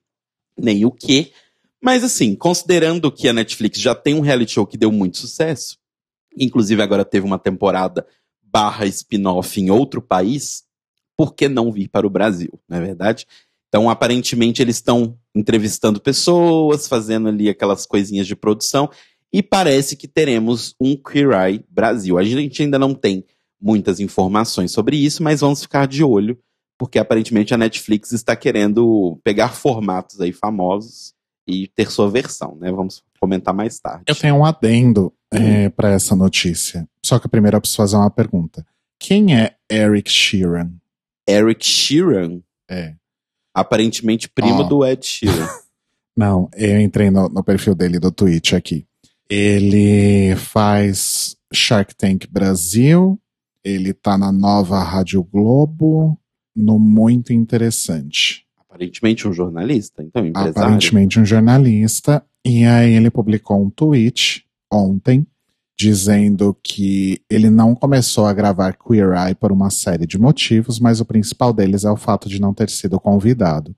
[0.58, 1.32] nem o que.
[1.80, 5.78] Mas assim, considerando que a Netflix já tem um reality show que deu muito sucesso,
[6.36, 8.06] inclusive agora teve uma temporada
[8.42, 10.64] barra spin-off em outro país,
[11.16, 13.26] por que não vir para o Brasil, não é verdade?
[13.68, 18.88] Então, aparentemente, eles estão entrevistando pessoas, fazendo ali aquelas coisinhas de produção,
[19.32, 22.16] e parece que teremos um Queer Eye Brasil.
[22.16, 23.24] A gente ainda não tem
[23.60, 26.38] muitas informações sobre isso, mas vamos ficar de olho
[26.78, 31.14] porque aparentemente a Netflix está querendo pegar formatos aí famosos
[31.46, 32.70] e ter sua versão, né?
[32.70, 34.04] Vamos comentar mais tarde.
[34.06, 36.88] Eu tenho um adendo é, para essa notícia.
[37.04, 38.66] Só que primeiro eu preciso fazer uma pergunta.
[38.98, 40.72] Quem é Eric Sheeran?
[41.28, 42.40] Eric Sheeran?
[42.68, 42.94] É.
[43.54, 44.62] Aparentemente primo Ó.
[44.64, 45.48] do Ed Sheeran.
[46.16, 48.86] Não, eu entrei no, no perfil dele do Twitch aqui.
[49.28, 53.20] Ele faz Shark Tank Brasil,
[53.62, 56.18] ele tá na nova Rádio Globo,
[56.54, 58.46] no Muito Interessante.
[58.58, 60.58] Aparentemente um jornalista, então empresário.
[60.58, 65.26] Aparentemente um jornalista, e aí ele publicou um tweet ontem
[65.76, 71.00] dizendo que ele não começou a gravar Queer Eye por uma série de motivos, mas
[71.00, 73.74] o principal deles é o fato de não ter sido convidado.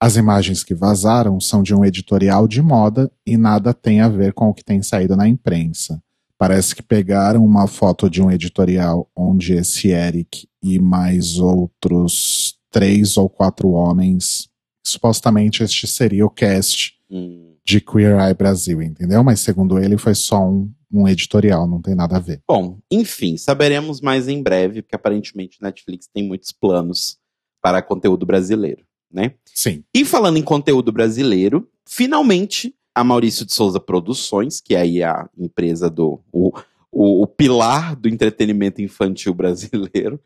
[0.00, 4.32] As imagens que vazaram são de um editorial de moda e nada tem a ver
[4.32, 6.02] com o que tem saído na imprensa.
[6.38, 13.18] Parece que pegaram uma foto de um editorial onde esse Eric e mais outros três
[13.18, 14.48] ou quatro homens,
[14.86, 17.55] supostamente este seria o cast Hum.
[17.66, 19.24] De Queer Eye Brasil, entendeu?
[19.24, 22.40] Mas segundo ele foi só um, um editorial, não tem nada a ver.
[22.48, 27.18] Bom, enfim, saberemos mais em breve, porque aparentemente Netflix tem muitos planos
[27.60, 29.34] para conteúdo brasileiro, né?
[29.52, 29.82] Sim.
[29.92, 35.28] E falando em conteúdo brasileiro, finalmente a Maurício de Souza Produções, que aí é a
[35.36, 36.20] empresa do.
[36.32, 36.56] O,
[36.92, 40.20] o, o pilar do entretenimento infantil brasileiro,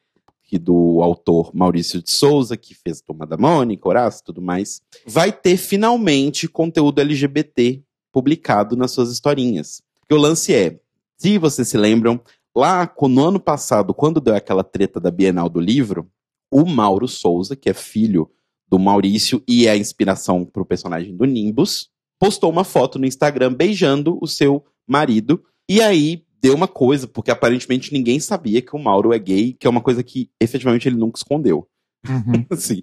[0.58, 5.32] do autor Maurício de Souza, que fez Turma da Mônica, Horácio e tudo mais, vai
[5.32, 7.82] ter finalmente conteúdo LGBT
[8.12, 9.82] publicado nas suas historinhas.
[10.00, 10.80] Porque o lance é,
[11.16, 12.20] se vocês se lembram,
[12.56, 16.10] lá no ano passado, quando deu aquela treta da Bienal do Livro,
[16.50, 18.30] o Mauro Souza, que é filho
[18.68, 23.52] do Maurício e é a inspiração pro personagem do Nimbus, postou uma foto no Instagram
[23.52, 25.42] beijando o seu marido.
[25.68, 29.66] E aí deu uma coisa, porque aparentemente ninguém sabia que o Mauro é gay, que
[29.66, 31.68] é uma coisa que efetivamente ele nunca escondeu.
[32.50, 32.82] assim.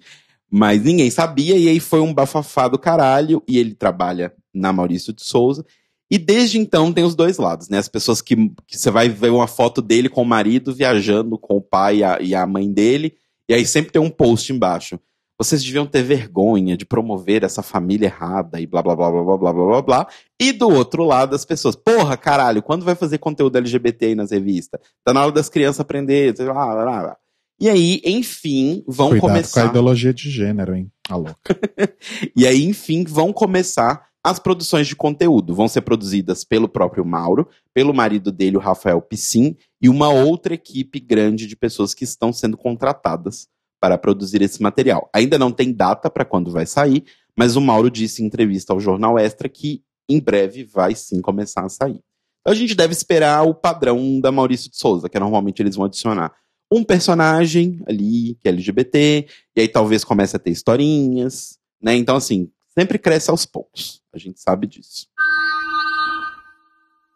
[0.50, 5.12] Mas ninguém sabia, e aí foi um bafafá do caralho, e ele trabalha na Maurício
[5.12, 5.64] de Souza.
[6.10, 7.76] E desde então tem os dois lados, né?
[7.76, 8.34] As pessoas que,
[8.66, 12.04] que você vai ver uma foto dele com o marido viajando com o pai e
[12.04, 13.14] a, e a mãe dele,
[13.48, 14.98] e aí sempre tem um post embaixo.
[15.40, 19.36] Vocês deviam ter vergonha de promover essa família errada e blá blá blá blá blá
[19.36, 20.08] blá blá blá blá.
[20.40, 24.32] E do outro lado as pessoas, porra, caralho, quando vai fazer conteúdo LGBT aí nas
[24.32, 24.80] revistas?
[25.04, 27.16] Tá na hora das crianças aprender, sei lá, lá, lá, lá.
[27.60, 29.62] E aí, enfim, vão Cuidado com começar.
[29.62, 30.90] a ideologia de gênero, hein?
[31.08, 31.56] A louca.
[32.34, 35.54] E aí, enfim, vão começar as produções de conteúdo.
[35.54, 40.54] Vão ser produzidas pelo próprio Mauro, pelo marido dele, o Rafael Piscin, e uma outra
[40.54, 43.48] equipe grande de pessoas que estão sendo contratadas
[43.80, 45.08] para produzir esse material.
[45.14, 47.04] Ainda não tem data para quando vai sair,
[47.36, 51.64] mas o Mauro disse em entrevista ao Jornal Extra que em breve vai sim começar
[51.64, 52.00] a sair.
[52.40, 55.84] Então a gente deve esperar o padrão da Maurício de Souza, que normalmente eles vão
[55.84, 56.32] adicionar
[56.70, 61.94] um personagem ali que é LGBT, e aí talvez comece a ter historinhas, né?
[61.96, 64.02] Então, assim, sempre cresce aos poucos.
[64.12, 65.06] A gente sabe disso.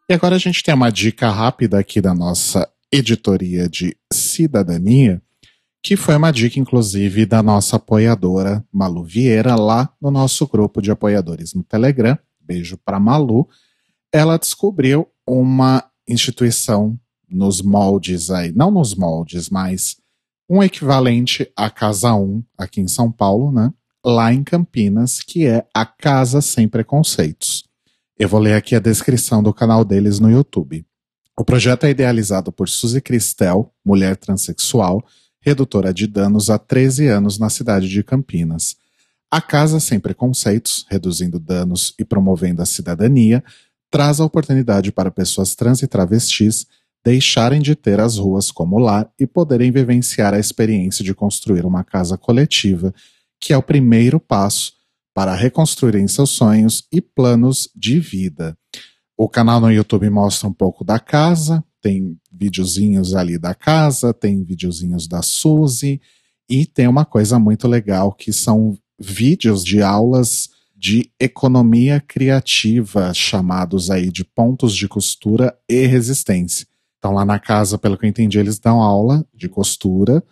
[0.08, 5.22] E agora a gente tem uma dica rápida aqui da nossa editoria de cidadania,
[5.82, 10.92] que foi uma dica, inclusive, da nossa apoiadora Malu Vieira, lá no nosso grupo de
[10.92, 12.16] apoiadores no Telegram.
[12.40, 13.48] Beijo para Malu.
[14.12, 19.96] Ela descobriu uma instituição nos moldes aí, não nos moldes, mas
[20.48, 23.72] um equivalente à Casa 1 aqui em São Paulo, né?
[24.04, 27.64] Lá em Campinas, que é a Casa Sem Preconceitos.
[28.18, 30.84] Eu vou ler aqui a descrição do canal deles no YouTube.
[31.38, 35.02] O projeto é idealizado por Suzy Cristel, mulher transexual,
[35.42, 38.76] redutora de danos há 13 anos na cidade de Campinas.
[39.30, 43.42] A Casa Sem Preconceitos, reduzindo danos e promovendo a cidadania,
[43.90, 46.66] traz a oportunidade para pessoas trans e travestis
[47.04, 51.82] deixarem de ter as ruas como lar e poderem vivenciar a experiência de construir uma
[51.82, 52.94] casa coletiva,
[53.40, 54.74] que é o primeiro passo
[55.12, 58.56] para reconstruírem seus sonhos e planos de vida.
[59.16, 64.42] O canal no YouTube mostra um pouco da casa, tem videozinhos ali da casa, tem
[64.44, 66.00] videozinhos da Suzy
[66.48, 73.90] e tem uma coisa muito legal que são vídeos de aulas de economia criativa, chamados
[73.90, 76.66] aí de pontos de costura e resistência.
[76.98, 80.22] Então lá na casa, pelo que eu entendi, eles dão aula de costura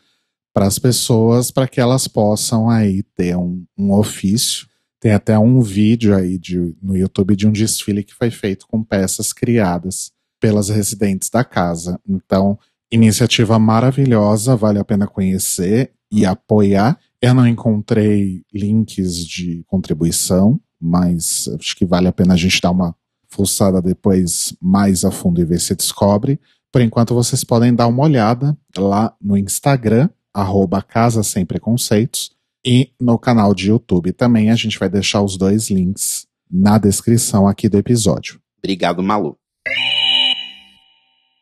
[0.55, 4.69] para as pessoas, para que elas possam aí ter um, um ofício.
[5.01, 8.83] Tem até um vídeo aí de, no YouTube de um desfile que foi feito com
[8.85, 12.01] peças criadas pelas residentes da casa.
[12.09, 12.59] Então,
[12.91, 16.99] iniciativa maravilhosa, vale a pena conhecer e apoiar.
[17.21, 22.71] Eu não encontrei links de contribuição, mas acho que vale a pena a gente dar
[22.71, 22.95] uma
[23.29, 26.41] fuçada depois mais a fundo e ver se descobre.
[26.73, 32.31] Por enquanto, vocês podem dar uma olhada lá no Instagram, arroba Casa Sem Preconceitos,
[32.65, 37.47] e no canal de YouTube também a gente vai deixar os dois links na descrição
[37.47, 38.41] aqui do episódio.
[38.59, 39.40] Obrigado, Malu.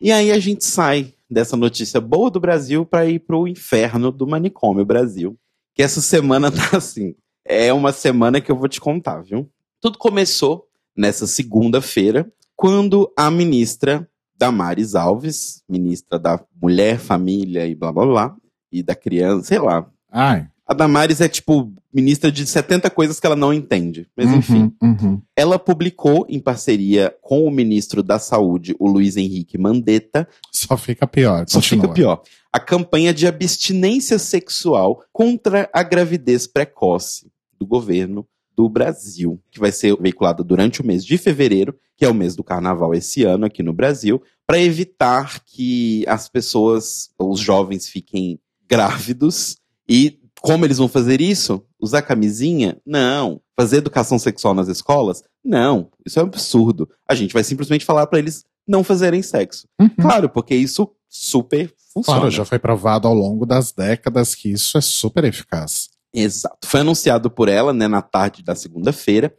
[0.00, 4.26] E aí a gente sai dessa notícia boa do Brasil para ir pro inferno do
[4.26, 5.36] manicômio Brasil.
[5.74, 7.14] Que essa semana tá assim.
[7.44, 9.50] É uma semana que eu vou te contar, viu?
[9.80, 17.92] Tudo começou nessa segunda-feira, quando a ministra Damares Alves, ministra da Mulher, Família e blá
[17.92, 18.36] blá blá,
[18.70, 19.88] e da criança, sei lá.
[20.10, 20.48] Ai.
[20.68, 24.06] A Damares é tipo ministra de 70 coisas que ela não entende.
[24.14, 24.72] Mas uhum, enfim.
[24.82, 25.22] uhum.
[25.34, 31.06] Ela publicou, em parceria com o ministro da Saúde, o Luiz Henrique Mandetta, Só fica
[31.06, 31.46] pior.
[31.48, 31.82] só continua.
[31.84, 39.40] fica pior, a campanha de abstinência sexual contra a gravidez precoce do governo do Brasil,
[39.50, 42.92] que vai ser veiculada durante o mês de fevereiro, que é o mês do carnaval
[42.92, 49.56] esse ano aqui no Brasil, para evitar que as pessoas, os jovens, fiquem grávidos
[49.88, 51.64] e como eles vão fazer isso?
[51.80, 52.76] Usar camisinha?
[52.86, 53.40] Não.
[53.56, 55.22] Fazer educação sexual nas escolas?
[55.44, 55.90] Não.
[56.04, 56.88] Isso é um absurdo.
[57.08, 59.66] A gente vai simplesmente falar para eles não fazerem sexo.
[59.80, 59.88] Uhum.
[60.00, 62.20] Claro, porque isso super funciona.
[62.20, 65.88] Claro, já foi provado ao longo das décadas que isso é super eficaz.
[66.12, 66.66] Exato.
[66.66, 69.34] Foi anunciado por ela, né, na tarde da segunda-feira.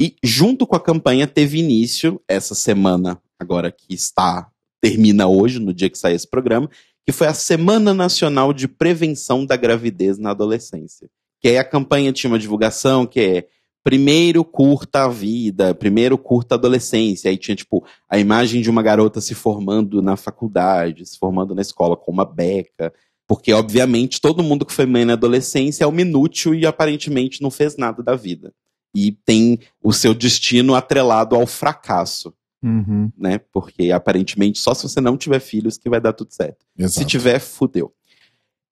[0.00, 4.48] E junto com a campanha teve início essa semana, agora que está
[4.80, 6.68] termina hoje, no dia que sai esse programa,
[7.04, 11.08] que foi a Semana Nacional de Prevenção da Gravidez na Adolescência.
[11.40, 13.46] Que aí a campanha tinha uma divulgação que é
[13.82, 17.30] primeiro curta a vida, primeiro curta a adolescência.
[17.30, 21.62] Aí tinha, tipo, a imagem de uma garota se formando na faculdade, se formando na
[21.62, 22.92] escola com uma beca.
[23.26, 27.50] Porque, obviamente, todo mundo que foi mãe na adolescência é um inútil e aparentemente não
[27.50, 28.52] fez nada da vida.
[28.94, 33.38] E tem o seu destino atrelado ao fracasso, Uhum, né?
[33.52, 36.64] Porque aparentemente só se você não tiver filhos que vai dar tudo certo.
[36.78, 36.98] exato.
[37.00, 37.92] Se tiver, fudeu.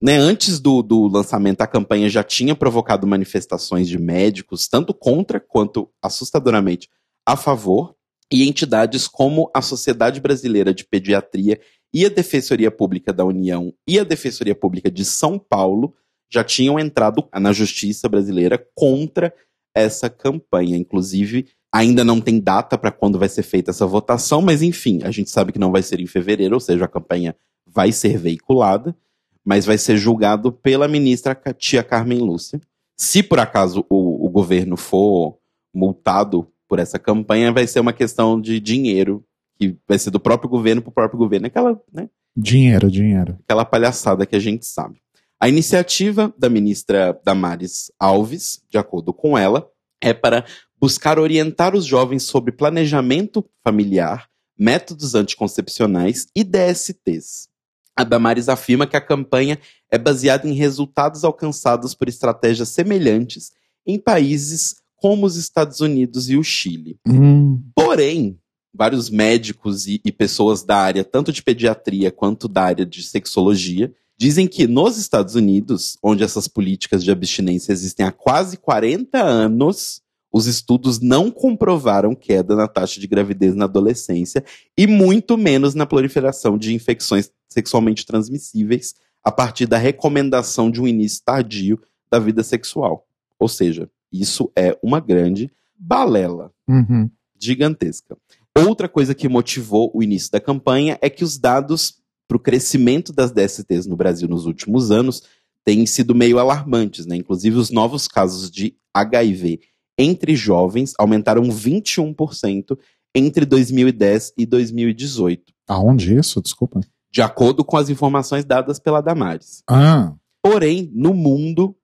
[0.03, 5.39] Né, antes do, do lançamento, a campanha já tinha provocado manifestações de médicos, tanto contra
[5.39, 6.89] quanto assustadoramente
[7.27, 7.95] a favor,
[8.33, 11.61] e entidades como a Sociedade Brasileira de Pediatria
[11.93, 15.95] e a Defensoria Pública da União e a Defensoria Pública de São Paulo
[16.33, 19.35] já tinham entrado na justiça brasileira contra
[19.75, 20.77] essa campanha.
[20.77, 25.11] Inclusive, ainda não tem data para quando vai ser feita essa votação, mas enfim, a
[25.11, 27.35] gente sabe que não vai ser em fevereiro, ou seja, a campanha
[27.67, 28.97] vai ser veiculada,
[29.45, 32.61] mas vai ser julgado pela ministra Tia Carmen Lúcia.
[32.97, 35.39] Se por acaso o, o governo for
[35.73, 39.25] multado por essa campanha, vai ser uma questão de dinheiro,
[39.59, 41.47] que vai ser do próprio governo para o próprio governo.
[41.47, 43.39] Aquela, né, Dinheiro, dinheiro.
[43.45, 45.01] aquela palhaçada que a gente sabe.
[45.41, 49.67] A iniciativa da ministra Damares Alves, de acordo com ela,
[50.01, 50.45] é para
[50.81, 57.49] buscar orientar os jovens sobre planejamento familiar, métodos anticoncepcionais e DSTs.
[57.95, 59.59] A Damares afirma que a campanha
[59.91, 63.53] é baseada em resultados alcançados por estratégias semelhantes
[63.87, 66.99] em países como os Estados Unidos e o Chile.
[67.07, 68.39] Hum, Porém,
[68.73, 73.93] vários médicos e, e pessoas da área, tanto de pediatria quanto da área de sexologia,
[74.17, 80.03] dizem que nos Estados Unidos, onde essas políticas de abstinência existem há quase 40 anos,
[80.33, 84.45] os estudos não comprovaram queda na taxa de gravidez na adolescência
[84.77, 90.87] e muito menos na proliferação de infecções sexualmente transmissíveis a partir da recomendação de um
[90.87, 93.07] início tardio da vida sexual.
[93.39, 97.11] Ou seja, isso é uma grande balela uhum.
[97.39, 98.17] gigantesca.
[98.57, 103.13] Outra coisa que motivou o início da campanha é que os dados para o crescimento
[103.13, 105.23] das DSTs no Brasil nos últimos anos
[105.65, 107.17] têm sido meio alarmantes, né?
[107.17, 109.61] Inclusive, os novos casos de HIV
[110.01, 112.79] entre jovens aumentaram 21%
[113.15, 116.41] entre 2010 e 2018, Aonde isso?
[116.41, 116.81] Desculpa.
[117.13, 119.63] de acordo com as informações dadas pela Damares.
[119.69, 121.77] Ah, Porém, no mundo,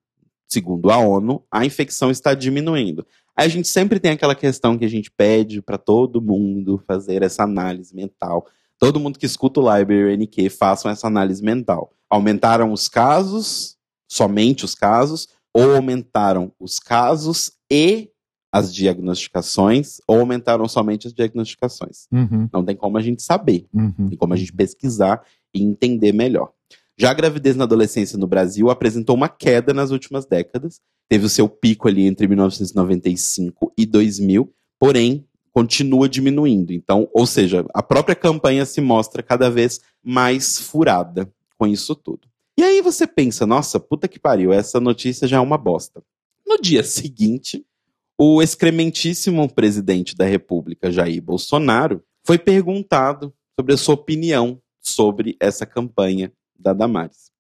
[0.48, 3.06] segundo a ONU, a infecção está diminuindo.
[3.36, 7.22] Aí a gente sempre tem aquela questão que a gente pede para todo mundo fazer
[7.22, 8.46] essa análise mental.
[8.78, 11.92] Todo mundo que escuta o Library NQ façam essa análise mental.
[12.08, 13.76] Aumentaram os casos,
[14.08, 18.11] somente os casos, ou aumentaram os casos e
[18.52, 22.07] as diagnosticações, ou aumentaram somente as diagnosticações.
[22.12, 23.66] uhum, Não tem como a gente saber.
[23.72, 24.09] uhum.
[24.11, 25.22] Tem como a gente pesquisar
[25.54, 26.50] e entender melhor.
[26.98, 30.80] Já a gravidez na adolescência no Brasil apresentou uma queda nas últimas décadas.
[31.09, 36.72] Teve o seu pico ali entre 1995 e 2000, porém continua diminuindo.
[36.72, 42.26] Então, ou seja, a própria campanha se mostra cada vez mais furada com isso tudo.
[42.59, 46.02] E aí você pensa, nossa, puta que pariu, essa notícia já é uma bosta.
[46.46, 47.66] No dia seguinte,
[48.18, 55.66] o excrementíssimo presidente da República, Jair Bolsonaro, foi perguntado sobre a sua opinião sobre essa
[55.66, 57.30] campanha da Damares.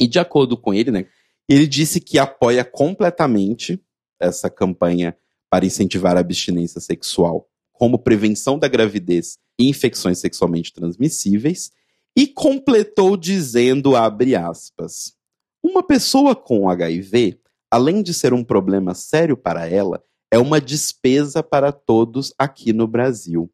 [0.00, 1.06] E de acordo com ele, né,
[1.48, 3.80] ele disse que apoia completamente
[4.18, 5.16] essa campanha
[5.48, 11.70] para incentivar a abstinência sexual como prevenção da gravidez e infecções sexualmente transmissíveis
[12.16, 15.16] e completou dizendo, abre aspas,
[15.62, 17.40] uma pessoa com HIV,
[17.70, 22.86] além de ser um problema sério para ela, é uma despesa para todos aqui no
[22.86, 23.50] Brasil.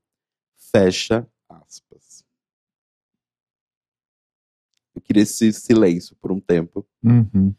[0.73, 2.25] Fecha aspas.
[4.95, 6.87] Eu queria esse silêncio por um tempo.
[7.03, 7.55] Uhum.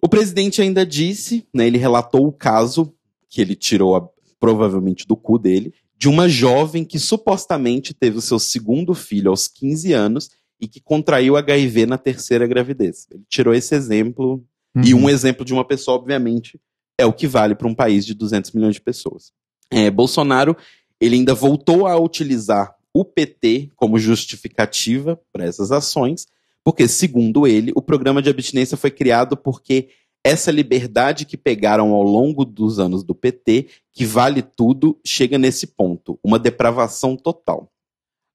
[0.00, 2.94] O presidente ainda disse, né, ele relatou o caso
[3.28, 4.08] que ele tirou a,
[4.38, 5.72] provavelmente do cu dele,
[6.02, 10.30] de uma jovem que supostamente teve o seu segundo filho aos 15 anos
[10.60, 13.06] e que contraiu HIV na terceira gravidez.
[13.08, 14.44] Ele tirou esse exemplo
[14.74, 14.82] uhum.
[14.84, 16.58] e um exemplo de uma pessoa, obviamente,
[16.98, 19.32] é o que vale para um país de 200 milhões de pessoas.
[19.70, 20.56] É, Bolsonaro
[21.00, 26.26] ele ainda voltou a utilizar o PT como justificativa para essas ações,
[26.64, 29.90] porque, segundo ele, o programa de abstinência foi criado porque
[30.24, 35.66] essa liberdade que pegaram ao longo dos anos do PT, que vale tudo, chega nesse
[35.66, 37.70] ponto, uma depravação total.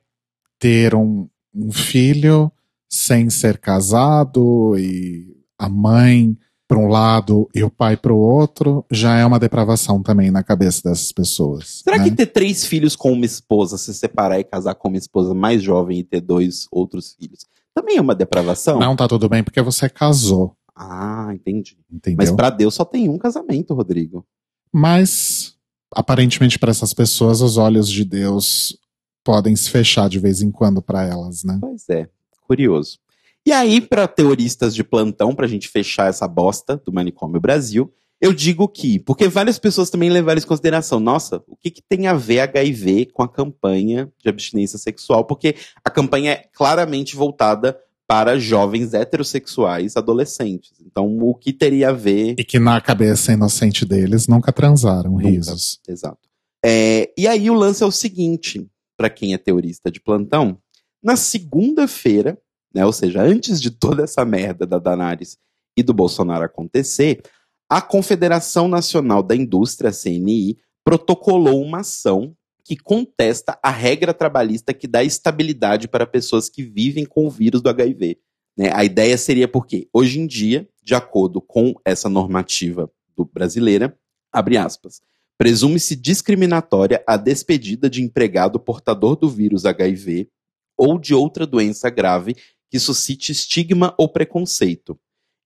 [0.58, 2.52] ter um, um filho
[2.90, 6.38] sem ser casado e a mãe
[6.70, 10.43] para um lado e o pai para o outro, já é uma depravação também na
[10.43, 11.82] cabeça dessas pessoas.
[11.84, 12.03] Será né?
[12.03, 15.63] que ter três filhos com uma esposa, se separar e casar com uma esposa mais
[15.63, 18.78] jovem e ter dois outros filhos, também é uma depravação?
[18.78, 20.55] Não, tá tudo bem porque você casou.
[20.76, 21.76] Ah, entendi.
[21.91, 22.17] Entendeu?
[22.20, 24.24] Mas para Deus só tem um casamento, Rodrigo.
[24.72, 25.55] Mas
[25.91, 28.78] aparentemente para essas pessoas os olhos de Deus
[29.24, 31.57] podem se fechar de vez em quando para elas, né?
[31.59, 32.07] Pois é
[32.47, 32.99] curioso.
[33.46, 37.92] E aí, para teoristas de plantão, para a gente fechar essa bosta do Manicômio Brasil,
[38.22, 41.82] eu digo que, porque várias pessoas também levaram isso em consideração, nossa, o que, que
[41.82, 45.24] tem a ver HIV com a campanha de abstinência sexual?
[45.26, 50.74] Porque a campanha é claramente voltada para jovens heterossexuais adolescentes.
[50.86, 52.36] Então, o que teria a ver.
[52.38, 55.30] E que na cabeça inocente deles nunca transaram, nunca.
[55.30, 55.80] risos.
[55.88, 56.28] Exato.
[56.66, 58.68] É, e aí o lance é o seguinte,
[58.98, 60.58] para quem é teorista de plantão,
[61.02, 62.38] na segunda-feira,
[62.74, 65.38] né, ou seja, antes de toda essa merda da Danares
[65.76, 67.22] e do Bolsonaro acontecer,
[67.70, 74.88] a Confederação Nacional da Indústria, CNI, protocolou uma ação que contesta a regra trabalhista que
[74.88, 78.20] dá estabilidade para pessoas que vivem com o vírus do HIV.
[78.57, 78.72] Né?
[78.74, 82.91] A ideia seria porque, hoje em dia, de acordo com essa normativa
[83.34, 83.97] brasileira,
[84.32, 85.01] abre aspas,
[85.38, 90.30] presume-se discriminatória a despedida de empregado portador do vírus HIV
[90.78, 92.36] ou de outra doença grave
[92.70, 94.99] que suscite estigma ou preconceito.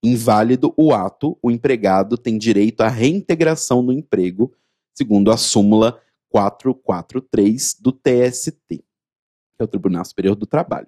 [0.04, 4.54] Inválido o ato, o empregado tem direito à reintegração no emprego,
[4.94, 6.00] segundo a súmula
[6.30, 8.84] 443 do TST, que
[9.60, 10.88] é o Tribunal Superior do Trabalho.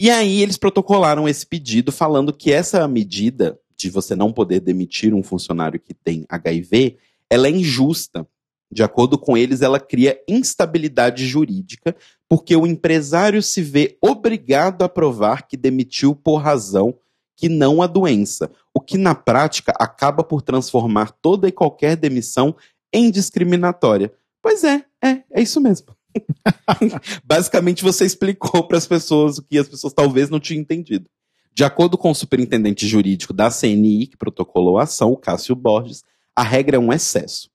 [0.00, 5.14] E aí eles protocolaram esse pedido falando que essa medida de você não poder demitir
[5.14, 6.98] um funcionário que tem HIV,
[7.28, 8.26] ela é injusta,
[8.72, 11.94] de acordo com eles, ela cria instabilidade jurídica,
[12.26, 16.96] porque o empresário se vê obrigado a provar que demitiu por razão
[17.36, 22.56] que não a doença, o que na prática acaba por transformar toda e qualquer demissão
[22.90, 24.10] em discriminatória.
[24.40, 25.88] Pois é, é, é isso mesmo.
[27.24, 31.10] Basicamente você explicou para as pessoas o que as pessoas talvez não tinham entendido.
[31.54, 36.02] De acordo com o superintendente jurídico da CNI, que protocolou a ação, o Cássio Borges,
[36.34, 37.51] a regra é um excesso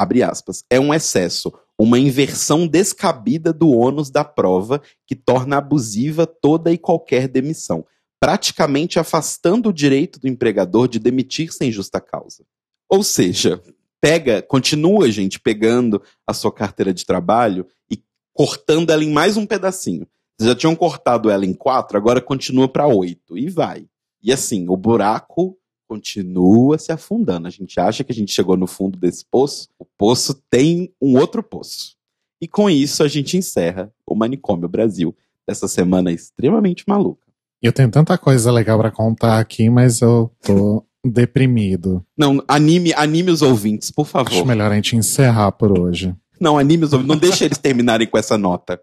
[0.00, 6.26] abre aspas, é um excesso, uma inversão descabida do ônus da prova que torna abusiva
[6.26, 7.84] toda e qualquer demissão,
[8.18, 12.44] praticamente afastando o direito do empregador de demitir sem justa causa.
[12.88, 13.62] Ou seja,
[14.00, 19.44] pega, continua, gente, pegando a sua carteira de trabalho e cortando ela em mais um
[19.44, 20.06] pedacinho.
[20.40, 23.36] Já tinham cortado ela em quatro, agora continua para oito.
[23.36, 23.86] E vai.
[24.22, 25.58] E assim, o buraco
[25.90, 27.48] continua se afundando.
[27.48, 29.68] A gente acha que a gente chegou no fundo desse poço.
[29.76, 31.96] O poço tem um outro poço.
[32.40, 35.12] E com isso a gente encerra o Manicômio Brasil
[35.44, 37.26] dessa semana extremamente maluca.
[37.60, 42.06] Eu tenho tanta coisa legal para contar aqui, mas eu tô deprimido.
[42.16, 44.30] Não, anime, anime os ouvintes, por favor.
[44.30, 46.14] Acho melhor a gente encerrar por hoje.
[46.40, 48.80] Não, anime os ouvintes, não deixa eles terminarem com essa nota.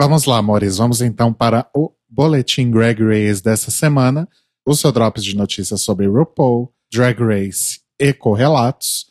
[0.00, 4.26] Vamos lá, amores, vamos então para o Boletim Drag Race dessa semana.
[4.66, 9.04] O seu drops de notícias sobre RuPaul, Drag Race e correlatos,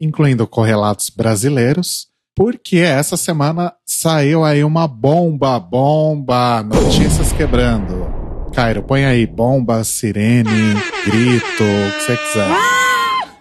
[0.00, 8.50] incluindo correlatos brasileiros porque essa semana saiu aí uma bomba, bomba, notícias quebrando.
[8.54, 10.74] Cairo, põe aí bomba, sirene,
[11.04, 12.48] grito, o que você quiser.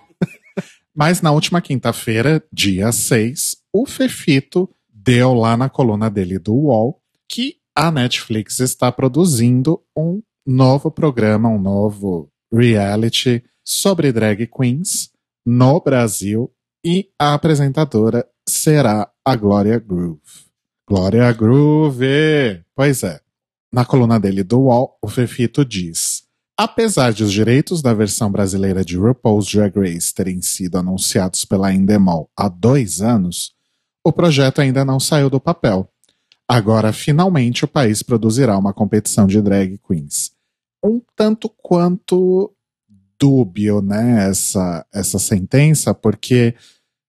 [0.91, 4.67] Mas na última quinta-feira, dia 6, o Fefito
[5.05, 6.99] deu lá na coluna dele do UOL
[7.29, 15.11] que a Netflix está produzindo um novo programa, um novo reality sobre drag queens
[15.45, 16.51] no Brasil
[16.83, 20.19] e a apresentadora será a Glória Groove.
[20.87, 22.63] Glória Groove!
[22.75, 23.19] Pois é.
[23.71, 26.23] Na coluna dele do UOL, o Fefito diz:
[26.57, 31.71] Apesar de os direitos da versão brasileira de RuPaul's Drag Race terem sido anunciados pela
[31.71, 33.55] Endemol há dois anos,
[34.05, 35.89] o projeto ainda não saiu do papel.
[36.47, 40.31] Agora, finalmente, o país produzirá uma competição de drag queens.
[40.83, 42.53] Um tanto quanto
[43.19, 46.53] dúbio, né, essa, essa sentença, porque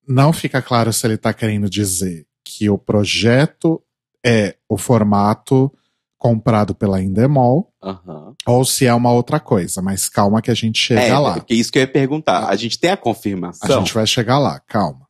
[0.09, 3.83] não fica claro se ele está querendo dizer que o projeto
[4.25, 5.71] é o formato
[6.17, 8.35] comprado pela Endemol uhum.
[8.47, 11.35] ou se é uma outra coisa, mas calma que a gente chega é, lá.
[11.35, 12.49] Porque isso que eu ia perguntar.
[12.49, 13.77] A gente tem a confirmação?
[13.77, 15.06] A gente vai chegar lá, calma.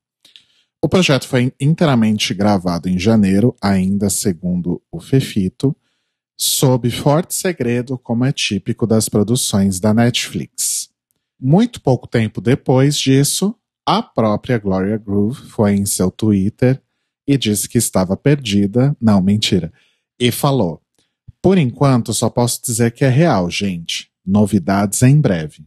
[0.87, 5.75] O projeto foi inteiramente gravado em janeiro, ainda segundo o Fefito,
[6.39, 10.89] sob forte segredo, como é típico das produções da Netflix.
[11.41, 13.53] Muito pouco tempo depois disso,
[13.85, 16.81] a própria Gloria Groove foi em seu Twitter
[17.27, 18.97] e disse que estava perdida.
[19.01, 19.73] Não, mentira.
[20.21, 20.81] E falou:
[21.43, 24.09] Por enquanto, só posso dizer que é real, gente.
[24.25, 25.67] Novidades em breve.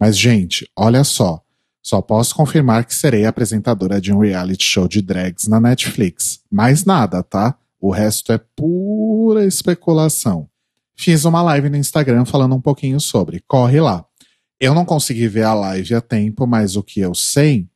[0.00, 1.43] Mas, gente, olha só.
[1.84, 6.40] Só posso confirmar que serei apresentadora de um reality show de drags na Netflix.
[6.50, 7.58] Mais nada, tá?
[7.78, 10.48] O resto é pura especulação.
[10.96, 13.44] Fiz uma live no Instagram falando um pouquinho sobre.
[13.46, 14.02] Corre lá.
[14.58, 17.68] Eu não consegui ver a live a tempo, mas o que eu sei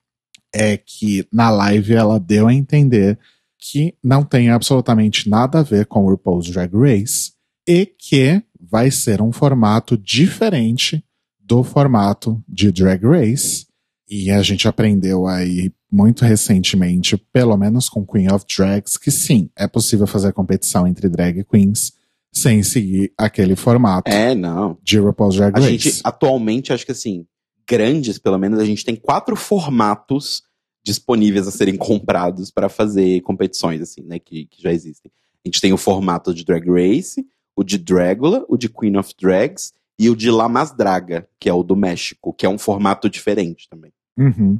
[0.54, 3.18] é que na live ela deu a entender
[3.58, 7.32] que não tem absolutamente nada a ver com o RuPaul's Drag Race
[7.68, 11.04] e que vai ser um formato diferente
[11.38, 13.67] do formato de Drag Race.
[14.08, 19.50] E a gente aprendeu aí muito recentemente, pelo menos com Queen of Drags, que sim,
[19.56, 21.92] é possível fazer competição entre drag queens
[22.32, 24.10] sem seguir aquele formato.
[24.10, 24.78] É, não.
[24.82, 25.66] De RuPaul's Drag Race.
[25.66, 27.26] A gente, atualmente, acho que assim,
[27.66, 30.42] grandes, pelo menos, a gente tem quatro formatos
[30.84, 35.10] disponíveis a serem comprados para fazer competições, assim, né, que, que já existem.
[35.44, 39.12] A gente tem o formato de Drag Race, o de Dragula, o de Queen of
[39.20, 42.58] Drags e o de La Mas Draga, que é o do México, que é um
[42.58, 43.92] formato diferente também.
[44.18, 44.58] Uhum.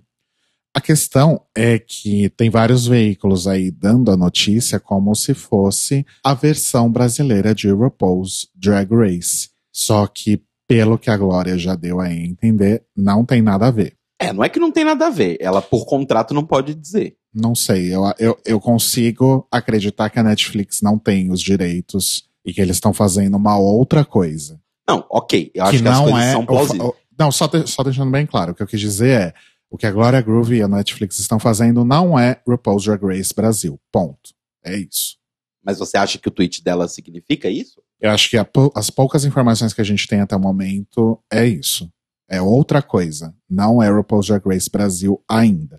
[0.75, 6.35] A questão é que tem vários veículos aí dando a notícia como se fosse a
[6.35, 9.49] versão brasileira de RuPaul's Drag Race.
[9.73, 13.95] Só que, pelo que a Glória já deu a entender, não tem nada a ver.
[14.21, 15.37] É, não é que não tem nada a ver.
[15.41, 17.17] Ela, por contrato, não pode dizer.
[17.35, 17.95] Não sei.
[17.95, 22.77] Eu, eu, eu consigo acreditar que a Netflix não tem os direitos e que eles
[22.77, 24.61] estão fazendo uma outra coisa.
[24.89, 25.51] Não, ok.
[25.55, 26.93] Eu acho que, que as coisas é são plausíveis.
[27.19, 28.53] Não, só, de, só deixando bem claro.
[28.53, 29.35] O que eu quis dizer é
[29.71, 33.35] o que a Gloria Groove e a Netflix estão fazendo não é RuPaul's Drag Race
[33.35, 33.79] Brasil.
[33.93, 34.35] Ponto.
[34.65, 35.17] É isso.
[35.65, 37.83] Mas você acha que o tweet dela significa isso?
[38.01, 38.37] Eu acho que
[38.75, 41.91] as poucas informações que a gente tem até o momento é isso.
[42.29, 43.35] É outra coisa.
[43.49, 45.79] Não é RuPaul's Drag Race Brasil ainda.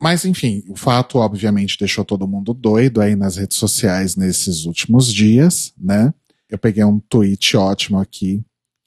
[0.00, 5.12] Mas enfim, o fato obviamente deixou todo mundo doido aí nas redes sociais nesses últimos
[5.12, 6.14] dias, né?
[6.48, 8.42] Eu peguei um tweet ótimo aqui,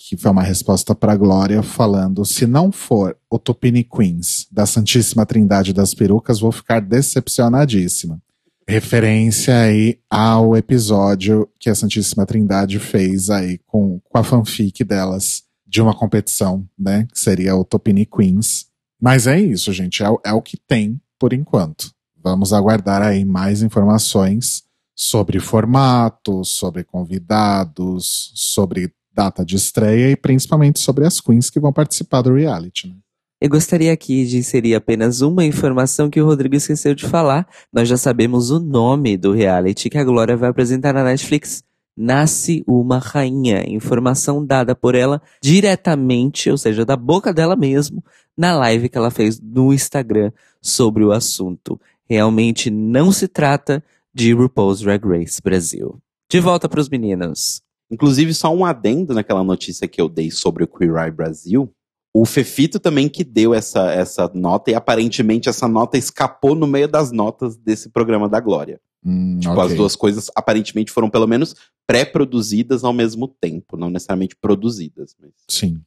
[0.07, 5.25] que foi uma resposta para Glória, falando: se não for o Tupini Queens da Santíssima
[5.25, 8.21] Trindade das Perucas, vou ficar decepcionadíssima.
[8.67, 15.43] Referência aí ao episódio que a Santíssima Trindade fez aí com, com a fanfic delas
[15.67, 17.07] de uma competição, né?
[17.11, 18.67] Que seria o Topini Queens.
[18.99, 20.03] Mas é isso, gente.
[20.03, 21.91] É, é o que tem por enquanto.
[22.23, 24.63] Vamos aguardar aí mais informações
[24.95, 31.73] sobre formato, sobre convidados, sobre data de estreia e principalmente sobre as queens que vão
[31.73, 32.87] participar do reality.
[32.87, 32.95] Né?
[33.41, 37.47] Eu gostaria aqui de inserir apenas uma informação que o Rodrigo esqueceu de falar.
[37.73, 41.63] Nós já sabemos o nome do reality que a Glória vai apresentar na Netflix.
[41.97, 43.67] Nasce uma rainha.
[43.67, 48.03] Informação dada por ela diretamente, ou seja, da boca dela mesmo,
[48.37, 50.31] na live que ela fez no Instagram
[50.61, 51.81] sobre o assunto.
[52.07, 53.83] Realmente não se trata
[54.13, 55.99] de RuPaul's Drag Race Brasil.
[56.29, 57.63] De volta para os meninos.
[57.91, 61.69] Inclusive, só um adendo naquela notícia que eu dei sobre o Queer Eye Brasil.
[62.13, 66.87] O Fefito também que deu essa, essa nota, e aparentemente essa nota escapou no meio
[66.87, 68.79] das notas desse programa da Glória.
[69.03, 69.65] Hum, Tipo, ok.
[69.65, 71.55] as duas coisas aparentemente foram pelo menos
[71.87, 75.15] pré-produzidas ao mesmo tempo, não necessariamente produzidas.
[75.19, 75.31] Mas...
[75.49, 75.81] Sim.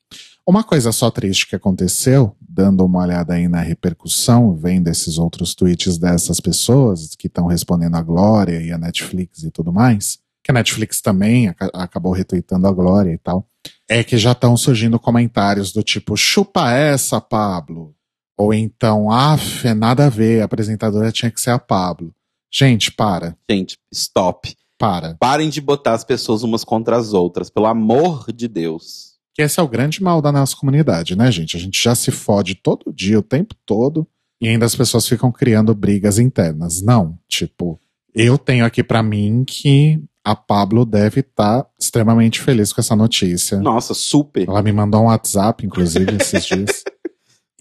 [0.46, 5.54] Uma coisa só triste que aconteceu, dando uma olhada aí na repercussão, vendo esses outros
[5.54, 10.50] tweets dessas pessoas que estão respondendo a Glória e a Netflix e tudo mais, que
[10.50, 13.48] a Netflix também aca- acabou retweetando a Glória e tal,
[13.88, 17.94] é que já estão surgindo comentários do tipo, chupa essa, Pablo.
[18.36, 22.12] Ou então, af, é nada a ver, a apresentadora tinha que ser a Pablo.
[22.52, 24.54] Gente, para, Gente, stop.
[24.78, 25.16] para.
[25.18, 29.14] Parem de botar as pessoas umas contra as outras, pelo amor de Deus.
[29.34, 31.56] Que esse é o grande mal da nossa comunidade, né, gente?
[31.56, 34.06] A gente já se fode todo dia, o tempo todo,
[34.40, 36.82] e ainda as pessoas ficam criando brigas internas.
[36.82, 37.80] Não, tipo,
[38.14, 43.58] eu tenho aqui pra mim que a Pablo deve estar extremamente feliz com essa notícia.
[43.58, 44.48] Nossa, super.
[44.48, 46.82] Ela me mandou um WhatsApp, inclusive, esses dias.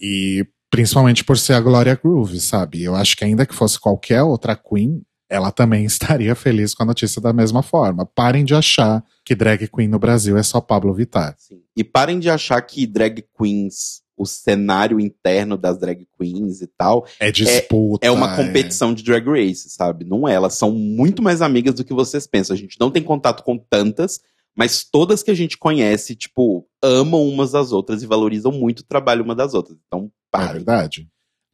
[0.06, 2.82] E principalmente por ser a Gloria Groove, sabe?
[2.82, 6.86] Eu acho que ainda que fosse qualquer outra Queen, ela também estaria feliz com a
[6.86, 8.04] notícia da mesma forma.
[8.04, 11.34] Parem de achar que drag queen no Brasil é só Pablo Vittar.
[11.38, 11.62] Sim.
[11.76, 17.06] E parem de achar que drag queens, o cenário interno das drag queens e tal,
[17.18, 18.06] É disputa.
[18.06, 20.04] é uma competição de drag race, sabe?
[20.04, 20.34] Não é.
[20.34, 22.54] Elas são muito mais amigas do que vocês pensam.
[22.54, 24.20] A gente não tem contato com tantas,
[24.56, 28.84] mas todas que a gente conhece, tipo, amam umas às outras e valorizam muito o
[28.86, 29.76] trabalho uma das outras.
[29.86, 30.52] Então, É parem.
[30.54, 31.08] verdade.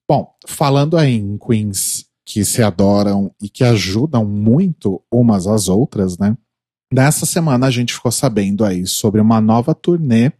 [0.08, 6.18] Bom, falando aí em queens que se adoram e que ajudam muito umas às outras,
[6.18, 6.36] né?
[6.92, 10.32] Nessa semana a gente ficou sabendo aí sobre uma nova turnê,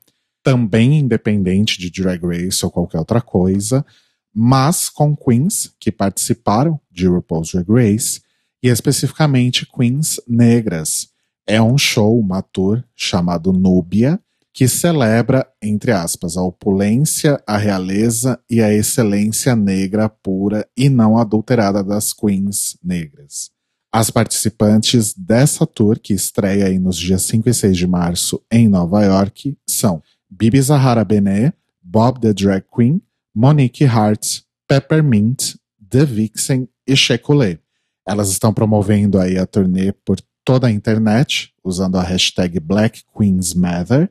[0.43, 3.85] também independente de Drag Race ou qualquer outra coisa,
[4.33, 8.21] mas com queens que participaram de RuPaul's Drag Race,
[8.63, 11.09] e especificamente queens negras.
[11.47, 14.21] É um show, uma tour chamado Núbia,
[14.53, 21.17] que celebra, entre aspas, a opulência, a realeza e a excelência negra pura e não
[21.17, 23.51] adulterada das queens negras.
[23.93, 28.69] As participantes dessa tour, que estreia aí nos dias 5 e 6 de março em
[28.69, 33.01] Nova York, são Bibi Zahara Benet, Bob the Drag Queen,
[33.35, 35.57] Monique Hart, Peppermint,
[35.89, 37.59] The Vixen e Checolé.
[38.07, 43.55] Elas estão promovendo aí a turnê por toda a internet, usando a hashtag Black Queens
[43.55, 44.11] Matter,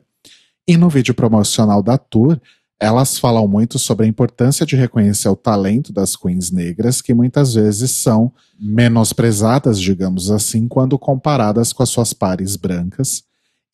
[0.66, 2.40] e no vídeo promocional da tour,
[2.78, 7.54] elas falam muito sobre a importância de reconhecer o talento das queens negras, que muitas
[7.54, 13.22] vezes são menosprezadas, digamos assim, quando comparadas com as suas pares brancas,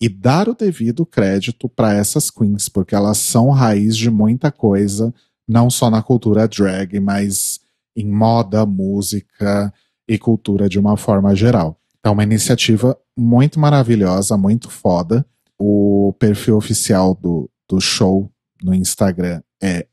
[0.01, 5.12] e dar o devido crédito para essas queens, porque elas são raiz de muita coisa,
[5.49, 7.61] não só na cultura drag, mas
[7.97, 9.72] em moda, música
[10.07, 11.80] e cultura de uma forma geral.
[11.99, 15.26] Então, uma iniciativa muito maravilhosa, muito foda.
[15.59, 18.30] O perfil oficial do, do show
[18.62, 19.86] no Instagram é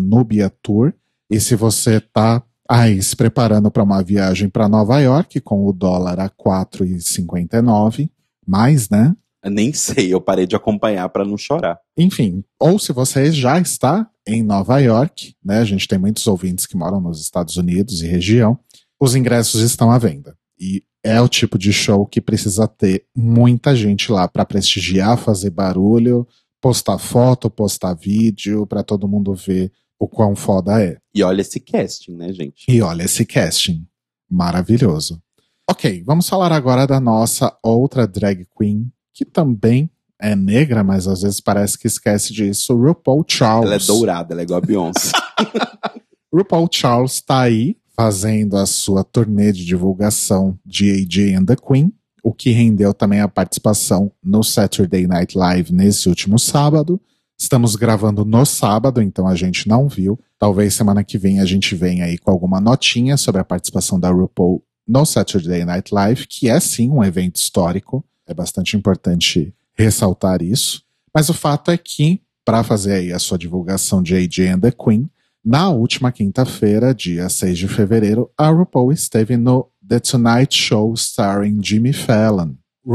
[0.00, 0.92] nubiatour.
[1.30, 5.72] E se você tá aí se preparando para uma viagem para Nova York com o
[5.72, 8.10] dólar a 4,59,
[8.46, 9.14] mais, né?
[9.42, 11.78] Eu nem sei, eu parei de acompanhar pra não chorar.
[11.98, 15.58] Enfim, ou se você já está em Nova York, né?
[15.58, 18.58] A gente tem muitos ouvintes que moram nos Estados Unidos e região,
[18.98, 20.34] os ingressos estão à venda.
[20.58, 25.50] E é o tipo de show que precisa ter muita gente lá para prestigiar, fazer
[25.50, 26.26] barulho,
[26.60, 30.96] postar foto, postar vídeo, para todo mundo ver o quão foda é.
[31.14, 32.64] E olha esse casting, né, gente?
[32.66, 33.86] E olha esse casting.
[34.30, 35.22] Maravilhoso.
[35.70, 39.90] Ok, vamos falar agora da nossa outra drag queen, que também
[40.20, 43.66] é negra, mas às vezes parece que esquece disso, RuPaul Charles.
[43.66, 45.10] Ela é dourada, ela é igual a Beyoncé.
[46.32, 51.92] RuPaul Charles tá aí fazendo a sua turnê de divulgação de AJ and the Queen,
[52.22, 57.00] o que rendeu também a participação no Saturday Night Live nesse último sábado.
[57.38, 60.18] Estamos gravando no sábado, então a gente não viu.
[60.38, 64.10] Talvez semana que vem a gente venha aí com alguma notinha sobre a participação da
[64.10, 68.04] RuPaul no Saturday Night Live, que é sim um evento histórico.
[68.26, 70.82] É bastante importante ressaltar isso.
[71.14, 74.70] Mas o fato é que, para fazer aí a sua divulgação de AJ and the
[74.70, 75.08] Queen,
[75.44, 81.60] na última quinta-feira, dia 6 de fevereiro, a RuPaul esteve no The Tonight Show starring
[81.62, 82.54] Jimmy Fallon.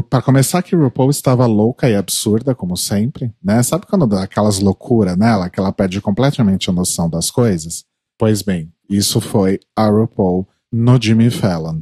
[0.10, 3.62] Para começar, que RuPaul estava louca e absurda, como sempre, né?
[3.64, 7.86] Sabe quando dá aquelas loucuras nela, que ela perde completamente a noção das coisas?
[8.18, 11.82] Pois bem, isso foi a RuPaul no Jimmy Fallon.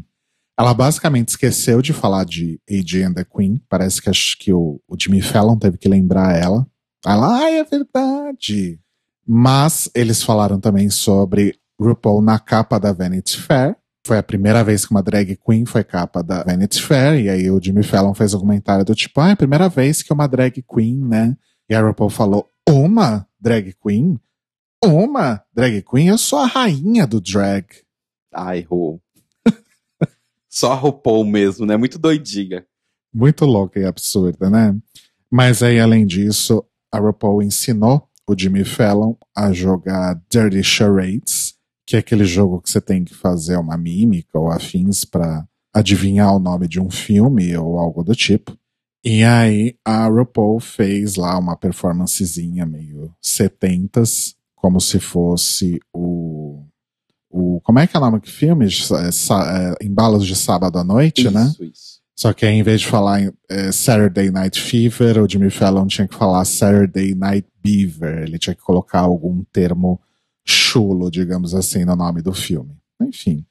[0.59, 3.61] Ela basicamente esqueceu de falar de AJ and the Queen.
[3.69, 6.65] Parece que acho que o, o Jimmy Fallon teve que lembrar ela.
[7.05, 8.79] Ela, ai, é verdade.
[9.25, 13.75] Mas eles falaram também sobre RuPaul na capa da Vanity Fair.
[14.05, 17.19] Foi a primeira vez que uma drag queen foi capa da Vanity Fair.
[17.19, 20.01] E aí o Jimmy Fallon fez um comentário do tipo, ah, é a primeira vez
[20.01, 21.37] que uma drag queen, né?
[21.69, 24.19] E a RuPaul falou, uma drag queen?
[24.83, 26.07] Uma drag queen?
[26.07, 27.65] Eu sou a rainha do drag.
[28.33, 29.01] Ai, Ru.
[30.49, 31.77] Só a RuPaul mesmo, né?
[31.77, 32.65] Muito doidinha.
[33.13, 34.75] Muito louca e absurda, né?
[35.29, 41.55] Mas aí, além disso, a RuPaul ensinou o Jimmy Fallon a jogar Dirty Charades,
[41.85, 46.35] que é aquele jogo que você tem que fazer uma mímica ou afins para adivinhar
[46.35, 48.57] o nome de um filme ou algo do tipo.
[49.03, 56.26] E aí a RuPaul fez lá uma performancezinha meio setentas, como se fosse o
[57.37, 58.65] o como é que é o nome do filme?
[58.65, 61.47] É, é, Embalos de Sábado à Noite, isso, né?
[61.47, 61.97] Isso, isso.
[62.15, 66.07] Só que aí, em vez de falar é, Saturday Night Fever, o Jimmy Fallon tinha
[66.07, 68.23] que falar Saturday Night Beaver.
[68.23, 70.01] Ele tinha que colocar algum termo
[70.43, 72.75] chulo, digamos assim, no nome do filme.
[72.99, 73.45] Enfim.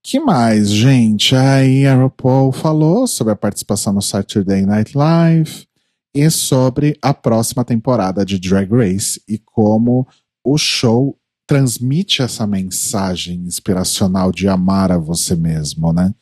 [0.00, 1.34] que mais, gente?
[1.34, 5.66] Aí a RuPaul falou sobre a participação no Saturday Night Live
[6.14, 10.06] e sobre a próxima temporada de Drag Race e como
[10.44, 11.18] o show
[11.52, 16.14] transmite essa mensagem inspiracional de amar a você mesmo, né?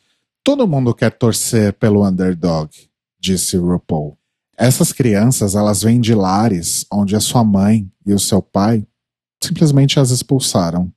[0.43, 2.69] Todo mundo quer torcer pelo underdog,
[3.17, 4.17] disse RuPaul.
[4.57, 8.85] Essas crianças, elas vêm de lares onde a sua mãe e o seu pai
[9.41, 10.91] simplesmente as expulsaram.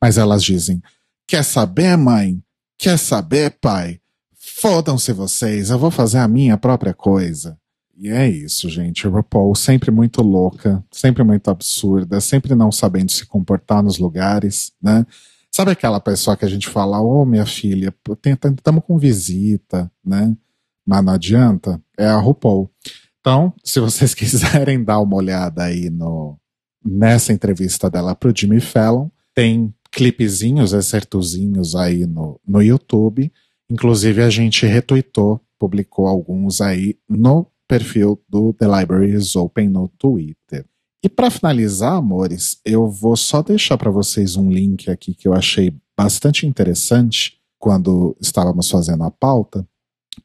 [0.00, 0.82] Mas elas dizem:
[1.28, 2.42] Quer saber, mãe?
[2.78, 4.00] Quer saber, pai?
[4.38, 7.58] Fodam-se vocês, eu vou fazer a minha própria coisa.
[7.98, 9.08] E é isso, gente.
[9.08, 15.06] RuPaul sempre muito louca, sempre muito absurda, sempre não sabendo se comportar nos lugares, né?
[15.50, 17.94] Sabe aquela pessoa que a gente fala, ô oh, minha filha,
[18.54, 20.36] estamos com visita, né?
[20.86, 22.70] Mas não adianta, é a RuPaul.
[23.20, 26.38] Então, se vocês quiserem dar uma olhada aí no,
[26.84, 33.32] nessa entrevista dela pro Jimmy Fallon, tem clipezinhos, excertozinhos aí no, no YouTube.
[33.70, 39.88] Inclusive, a gente retweetou, publicou alguns aí no perfil do The Library is Open no
[39.98, 40.66] Twitter.
[41.02, 45.34] E para finalizar, amores, eu vou só deixar para vocês um link aqui que eu
[45.34, 49.66] achei bastante interessante quando estávamos fazendo a pauta,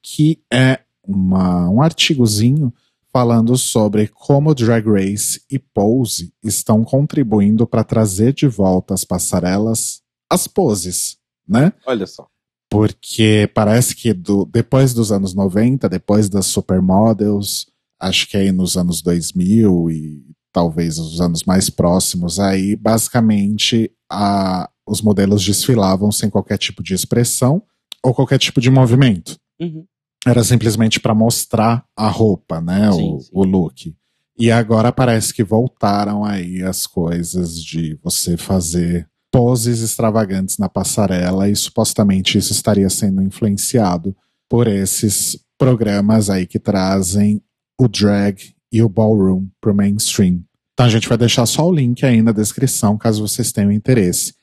[0.02, 2.74] que é uma, um artigozinho
[3.12, 10.02] falando sobre como Drag Race e Pose estão contribuindo para trazer de volta as passarelas
[10.30, 11.74] as poses, né?
[11.86, 12.31] Olha só.
[12.72, 17.68] Porque parece que do, depois dos anos 90, depois das supermodels,
[18.00, 24.70] acho que aí nos anos 2000 e talvez os anos mais próximos, aí basicamente a,
[24.88, 27.62] os modelos desfilavam sem qualquer tipo de expressão
[28.02, 29.38] ou qualquer tipo de movimento.
[29.60, 29.86] Uhum.
[30.26, 32.90] Era simplesmente para mostrar a roupa, né?
[32.94, 33.30] Sim, o, sim.
[33.34, 33.94] o look.
[34.40, 41.50] E agora parece que voltaram aí as coisas de você fazer poses extravagantes na passarela
[41.50, 44.16] e supostamente isso estaria sendo influenciado
[44.50, 47.42] por esses programas aí que trazem
[47.80, 50.44] o drag e o Ballroom para o mainstream.
[50.74, 54.34] Então a gente vai deixar só o link aí na descrição, caso vocês tenham interesse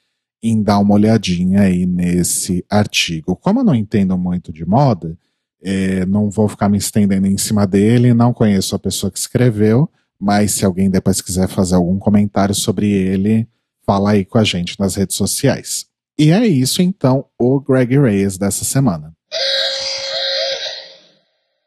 [0.43, 3.36] em dar uma olhadinha aí nesse artigo.
[3.36, 5.18] Como eu não entendo muito de moda,
[5.62, 9.91] é, não vou ficar me estendendo em cima dele, não conheço a pessoa que escreveu,
[10.18, 13.49] mas se alguém depois quiser fazer algum comentário sobre ele,
[13.89, 15.86] fala aí com a gente nas redes sociais.
[16.18, 19.16] E é isso então, o Greg Reyes dessa semana.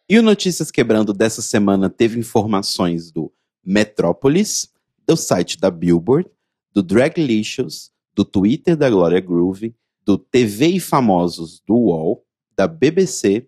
[0.08, 3.34] E o Notícias Quebrando dessa semana teve informações do
[3.66, 4.70] Metrópolis,
[5.08, 6.30] do site da Billboard,
[6.72, 12.24] do Draglicious, do Twitter da Glória Groove, do TV e Famosos do UOL,
[12.56, 13.48] da BBC,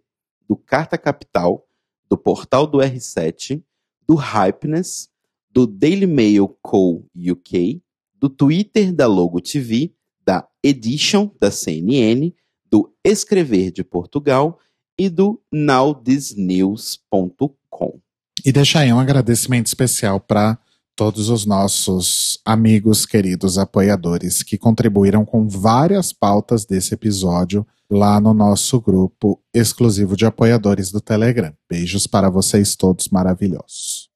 [0.50, 1.64] do Carta Capital,
[2.10, 3.62] do portal do R7,
[4.08, 5.10] do Hypeness,
[5.52, 7.06] do Daily Mail Co.
[7.16, 7.84] UK,
[8.24, 9.92] do Twitter da Logo TV,
[10.26, 12.34] da Edition da CNN,
[12.72, 14.58] do Escrever de Portugal
[14.98, 18.00] e do nowthisnews.com.
[18.46, 20.58] E deixar aí um agradecimento especial para
[20.96, 28.34] todos os nossos amigos, queridos apoiadores que contribuíram com várias pautas desse episódio lá no
[28.34, 31.54] nosso grupo exclusivo de apoiadores do Telegram.
[31.70, 34.10] Beijos para vocês todos maravilhosos.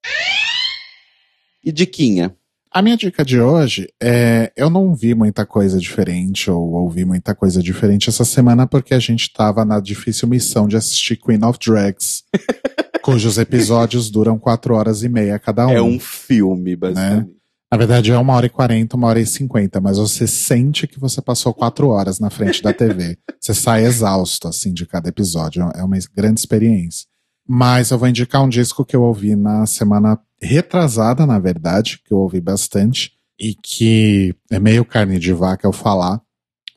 [1.62, 2.34] E Diquinha,
[2.72, 7.34] A minha dica de hoje é: eu não vi muita coisa diferente ou ouvi muita
[7.34, 11.57] coisa diferente essa semana porque a gente tava na difícil missão de assistir Queen of
[11.59, 12.24] Drags,
[13.01, 15.72] cujos episódios duram quatro horas e meia cada um.
[15.72, 17.38] É um filme, basicamente.
[17.70, 20.99] Na verdade é uma hora e quarenta, uma hora e cinquenta, mas você sente que
[20.99, 23.18] você passou quatro horas na frente da TV.
[23.41, 25.70] você sai exausto, assim, de cada episódio.
[25.76, 27.05] É uma grande experiência.
[27.45, 32.13] Mas eu vou indicar um disco que eu ouvi na semana retrasada, na verdade, que
[32.13, 36.21] eu ouvi bastante, e que é meio carne de vaca eu falar,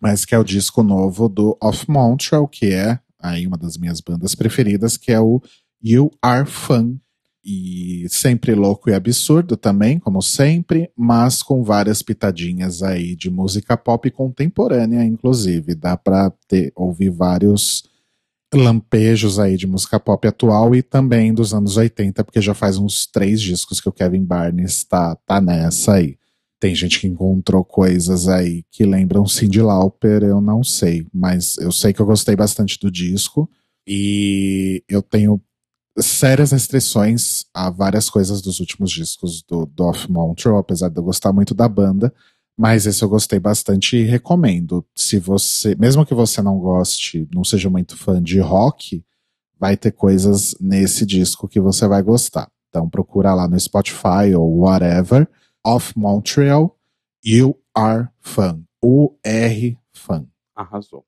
[0.00, 4.00] mas que é o disco novo do Off Montreal, que é aí uma das minhas
[4.00, 5.42] bandas preferidas, que é o
[5.82, 6.98] You Are Fun,
[7.42, 13.76] e sempre louco e absurdo também, como sempre, mas com várias pitadinhas aí de música
[13.76, 15.74] pop contemporânea, inclusive.
[15.74, 17.84] Dá pra ter, ouvir vários
[18.54, 23.06] lampejos aí de música pop atual e também dos anos 80, porque já faz uns
[23.06, 26.18] três discos que o Kevin Barnes tá, tá nessa aí.
[26.58, 31.72] Tem gente que encontrou coisas aí que lembram Cyndi Lauper, eu não sei, mas eu
[31.72, 33.48] sei que eu gostei bastante do disco
[33.86, 35.40] e eu tenho
[35.98, 41.02] sérias restrições a várias coisas dos últimos discos do, do Off Montreal, apesar de eu
[41.02, 42.12] gostar muito da banda.
[42.60, 44.84] Mas esse eu gostei bastante e recomendo.
[44.94, 49.02] Se você, mesmo que você não goste, não seja muito fã de rock,
[49.58, 52.50] vai ter coisas nesse disco que você vai gostar.
[52.68, 55.26] Então procura lá no Spotify ou whatever.
[55.64, 56.78] Off Montreal,
[57.24, 58.62] You Are Fun.
[58.84, 60.26] U-R Fun.
[60.54, 61.06] Arrasou.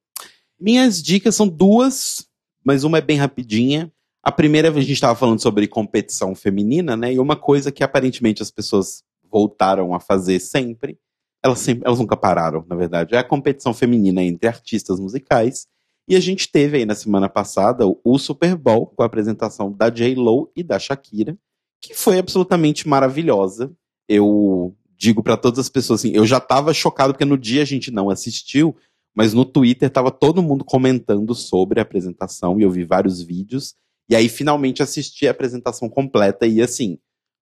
[0.59, 2.27] Minhas dicas são duas,
[2.65, 3.93] mas uma é bem rapidinha.
[4.23, 7.13] A primeira, a gente estava falando sobre competição feminina, né?
[7.13, 10.99] E uma coisa que aparentemente as pessoas voltaram a fazer sempre,
[11.43, 15.67] elas, sempre, elas nunca pararam, na verdade, é a competição feminina entre artistas musicais.
[16.09, 19.89] E a gente teve aí na semana passada o Super Bowl com a apresentação da
[19.89, 21.37] J-Lo e da Shakira,
[21.81, 23.73] que foi absolutamente maravilhosa.
[24.09, 27.65] Eu digo para todas as pessoas assim, eu já estava chocado porque no dia a
[27.65, 28.77] gente não assistiu,
[29.15, 33.75] mas no Twitter tava todo mundo comentando sobre a apresentação e eu vi vários vídeos.
[34.09, 36.99] E aí finalmente assisti a apresentação completa e assim,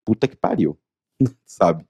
[0.04, 0.78] puta que pariu,
[1.46, 1.84] sabe?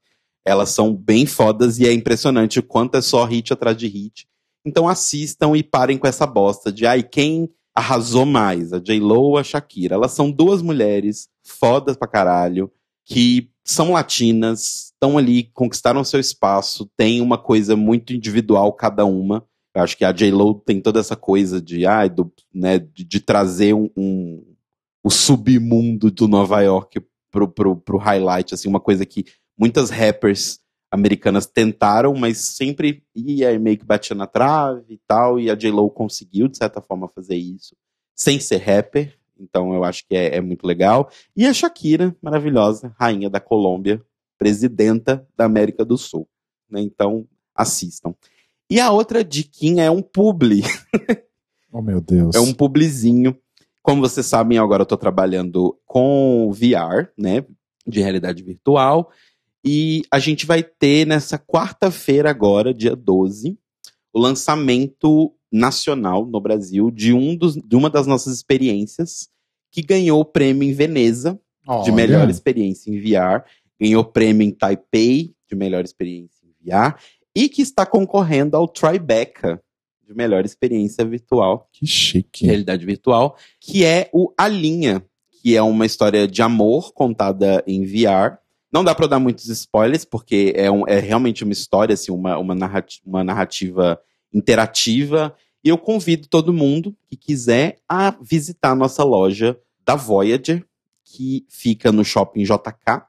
[0.49, 4.27] Elas são bem fodas e é impressionante o quanto é só hit atrás de hit.
[4.65, 9.37] Então assistam e parem com essa bosta de ai, quem arrasou mais, a J-Lo ou
[9.37, 9.95] a Shakira?
[9.95, 12.71] Elas são duas mulheres fodas pra caralho,
[13.05, 19.45] que são latinas, estão ali, conquistaram seu espaço, tem uma coisa muito individual cada uma.
[19.75, 21.83] Eu acho que a J-Lo tem toda essa coisa de,
[22.13, 24.43] do, né, de, de trazer um, um,
[25.03, 29.25] o submundo do Nova York pro, pro, pro highlight, assim, uma coisa que
[29.59, 35.51] muitas rappers americanas tentaram, mas sempre ia meio que batia na trave e tal, e
[35.51, 37.75] a J-Lo conseguiu, de certa forma, fazer isso,
[38.15, 41.09] sem ser rapper, então eu acho que é, é muito legal.
[41.35, 44.01] E a Shakira, maravilhosa, rainha da Colômbia,
[44.37, 46.27] presidenta da América do Sul.
[46.69, 46.81] Né?
[46.81, 48.15] Então, assistam.
[48.69, 50.63] E a outra diquinha é um publi.
[51.71, 52.35] oh, meu Deus.
[52.35, 53.37] É um publizinho
[53.89, 57.43] como vocês sabem, agora eu estou trabalhando com VR, né,
[57.87, 59.09] de realidade virtual,
[59.63, 63.57] e a gente vai ter nessa quarta-feira agora, dia 12,
[64.13, 69.29] o lançamento nacional no Brasil de, um dos, de uma das nossas experiências
[69.71, 71.83] que ganhou o prêmio em Veneza Olha.
[71.83, 73.43] de melhor experiência em VR,
[73.79, 76.95] ganhou o prêmio em Taipei de melhor experiência em VR
[77.35, 79.61] e que está concorrendo ao Tribeca
[80.09, 81.69] de melhor experiência virtual.
[81.71, 82.45] Que chique.
[82.45, 87.85] Realidade virtual, que é o A Linha, que é uma história de amor contada em
[87.85, 88.39] VR.
[88.71, 92.37] Não dá para dar muitos spoilers, porque é, um, é realmente uma história, assim, uma,
[92.37, 93.99] uma, narrativa, uma narrativa
[94.33, 95.35] interativa.
[95.63, 100.63] E eu convido todo mundo que quiser a visitar a nossa loja da Voyager,
[101.03, 103.03] que fica no shopping JK,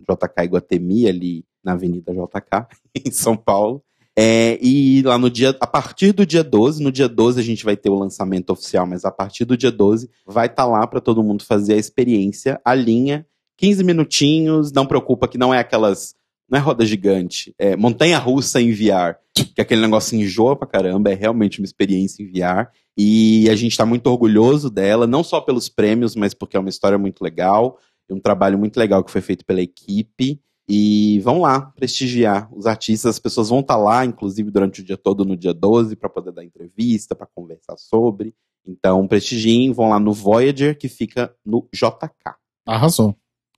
[0.00, 2.66] JK Iguatemi, ali na Avenida JK,
[3.06, 3.82] em São Paulo.
[4.16, 7.64] É, e lá no dia, a partir do dia 12, no dia 12 a gente
[7.64, 10.86] vai ter o lançamento oficial, mas a partir do dia 12 vai estar tá lá
[10.86, 13.26] para todo mundo fazer a experiência, a linha,
[13.56, 16.14] 15 minutinhos, não preocupa que não é aquelas,
[16.48, 19.16] não é roda gigante, é montanha russa em VR,
[19.54, 22.68] que aquele negócio enjoa pra caramba, é realmente uma experiência em VR.
[22.96, 26.68] E a gente está muito orgulhoso dela, não só pelos prêmios, mas porque é uma
[26.68, 27.78] história muito legal,
[28.10, 30.40] um trabalho muito legal que foi feito pela equipe.
[30.66, 33.10] E vão lá prestigiar os artistas.
[33.10, 36.08] As pessoas vão estar tá lá, inclusive, durante o dia todo, no dia 12, para
[36.08, 38.34] poder dar entrevista, para conversar sobre.
[38.66, 42.34] Então, prestigiem, vão lá no Voyager, que fica no JK.
[42.66, 43.14] Arrasou.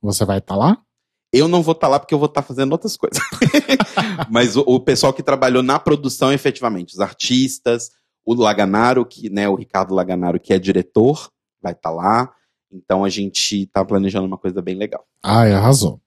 [0.07, 0.77] Você vai estar tá lá?
[1.33, 3.21] Eu não vou estar tá lá porque eu vou estar tá fazendo outras coisas.
[4.31, 7.91] Mas o, o, pessoal que trabalhou na produção, efetivamente, os artistas,
[8.25, 11.29] o Laganaro, que, né, o Ricardo Laganaro, que é diretor,
[11.61, 12.33] vai estar tá lá.
[12.71, 15.05] Então a gente está planejando uma coisa bem legal.
[15.21, 16.01] Ai, arrasou.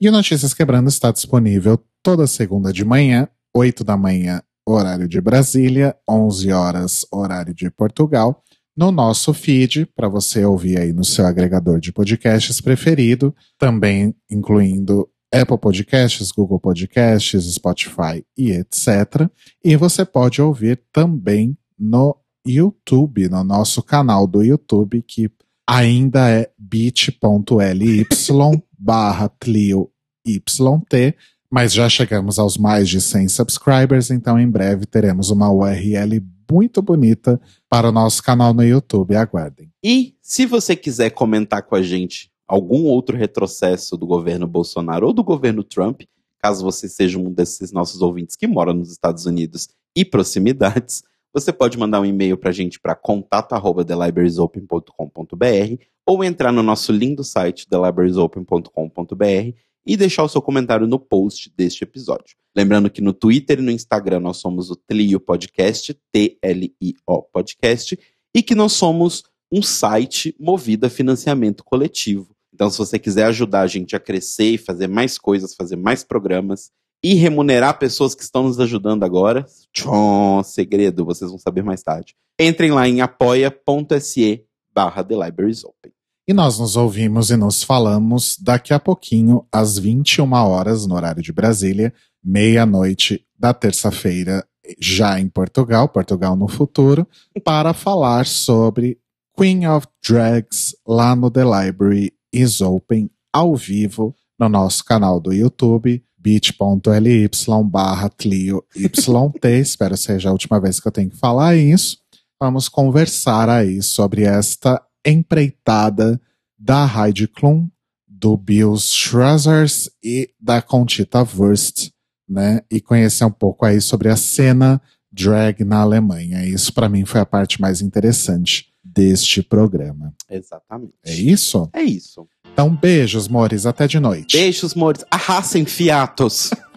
[0.00, 5.20] E o Notícias Quebrando está disponível toda segunda de manhã, 8 da manhã, horário de
[5.20, 8.42] Brasília, 11 horas, horário de Portugal,
[8.80, 15.06] no nosso feed, para você ouvir aí no seu agregador de podcasts preferido, também incluindo
[15.30, 19.28] Apple Podcasts, Google Podcasts, Spotify e etc.
[19.62, 22.16] E você pode ouvir também no
[22.46, 25.30] YouTube, no nosso canal do YouTube, que
[25.68, 28.06] ainda é bit.ly
[28.78, 29.90] barra Clio
[30.26, 31.14] YT,
[31.52, 36.18] mas já chegamos aos mais de 100 subscribers, então em breve teremos uma URL
[36.50, 39.16] muito bonita para o nosso canal no YouTube.
[39.16, 39.70] Aguardem.
[39.82, 45.12] E se você quiser comentar com a gente algum outro retrocesso do governo Bolsonaro ou
[45.12, 46.02] do governo Trump,
[46.40, 51.52] caso você seja um desses nossos ouvintes que mora nos Estados Unidos e proximidades, você
[51.52, 57.68] pode mandar um e-mail para a gente para contato@thelibrariesopen.com.br ou entrar no nosso lindo site
[57.68, 59.54] thelibrariesopen.com.br
[59.86, 62.36] e deixar o seu comentário no post deste episódio.
[62.56, 67.98] Lembrando que no Twitter e no Instagram nós somos o Tlio Podcast, T-L-I-O Podcast,
[68.34, 72.34] e que nós somos um site movido a financiamento coletivo.
[72.52, 76.04] Então, se você quiser ajudar a gente a crescer e fazer mais coisas, fazer mais
[76.04, 76.70] programas
[77.02, 82.14] e remunerar pessoas que estão nos ajudando agora, tchon, segredo, vocês vão saber mais tarde.
[82.38, 85.92] Entrem lá em apoia.se barra The Libraries Open.
[86.30, 91.20] E nós nos ouvimos e nos falamos daqui a pouquinho, às 21 horas, no horário
[91.20, 94.46] de Brasília, meia-noite da terça-feira,
[94.78, 97.04] já em Portugal, Portugal no futuro,
[97.42, 98.96] para falar sobre
[99.36, 105.32] Queen of Drags lá no The Library is Open, ao vivo, no nosso canal do
[105.32, 107.28] YouTube, bit.ly
[107.64, 109.44] barra Clio YT.
[109.60, 111.98] Espero seja a última vez que eu tenho que falar isso.
[112.40, 116.20] Vamos conversar aí sobre esta empreitada
[116.58, 117.68] da Heidi Klum,
[118.06, 121.90] do Bill Schrazers e da Conchita Wurst,
[122.28, 122.60] né?
[122.70, 124.80] E conhecer um pouco aí sobre a cena
[125.10, 126.44] drag na Alemanha.
[126.44, 130.14] Isso para mim foi a parte mais interessante deste programa.
[130.28, 130.94] Exatamente.
[131.04, 131.68] É isso?
[131.72, 132.26] É isso.
[132.52, 133.64] Então, beijos, mores.
[133.66, 134.36] Até de noite.
[134.36, 135.04] Beijos, mores.
[135.10, 136.50] Arrasem fiatos.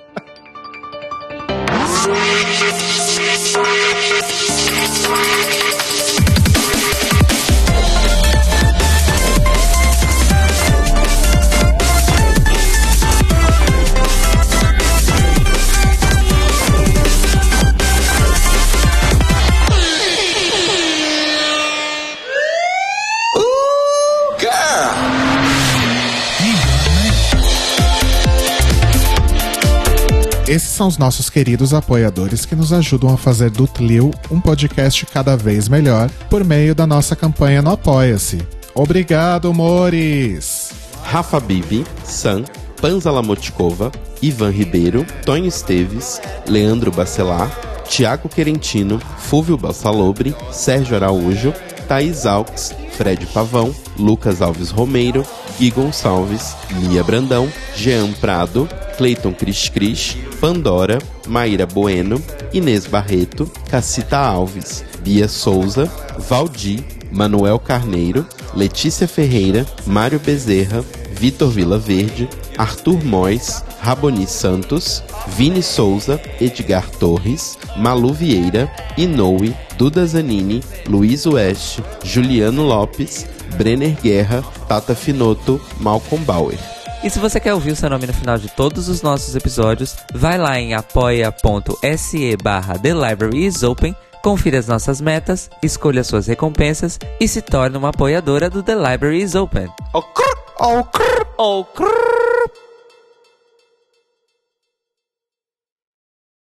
[30.53, 35.03] Esses são os nossos queridos apoiadores que nos ajudam a fazer do Tlil um podcast
[35.07, 38.39] cada vez melhor por meio da nossa campanha no Apoia-se.
[38.75, 40.69] Obrigado, Mores!
[41.01, 42.43] Rafa Bibi, Sam,
[42.79, 43.91] Panza Lamotkova,
[44.21, 47.49] Ivan Ribeiro, Tonho Esteves, Leandro Bacelar,
[47.89, 51.51] Tiago Querentino, Fúvio Balsalobre, Sérgio Araújo,
[51.87, 55.25] Thaís Alves, Fred Pavão, Lucas Alves Romeiro,
[55.57, 62.21] Gui Gonçalves, Mia Brandão, Jean Prado, Cleiton Cris Cris, Pandora, Maíra Bueno,
[62.53, 68.25] Inês Barreto, Cacita Alves, Bia Souza, Valdi, Manuel Carneiro,
[68.55, 70.83] Letícia Ferreira, Mário Bezerra,
[71.13, 72.27] Vitor Vila Verde,
[72.57, 75.03] Arthur Mois, Raboni Santos,
[75.37, 83.25] Vini Souza, Edgar Torres, Malu Vieira, Inoue, Duda Zanini, Luiz Oeste, Juliano Lopes,
[83.57, 86.72] Brenner Guerra, Tata Finoto, Malcolm Bauer.
[87.03, 89.97] E se você quer ouvir o seu nome no final de todos os nossos episódios,
[90.13, 93.93] vai lá em apoia.se barra The Library is Open,
[94.23, 99.21] confira as nossas metas, escolha suas recompensas e se torne uma apoiadora do The Library
[99.21, 99.67] is Open.
[99.93, 102.62] Oh, crrr, oh, crrr, oh, crrr.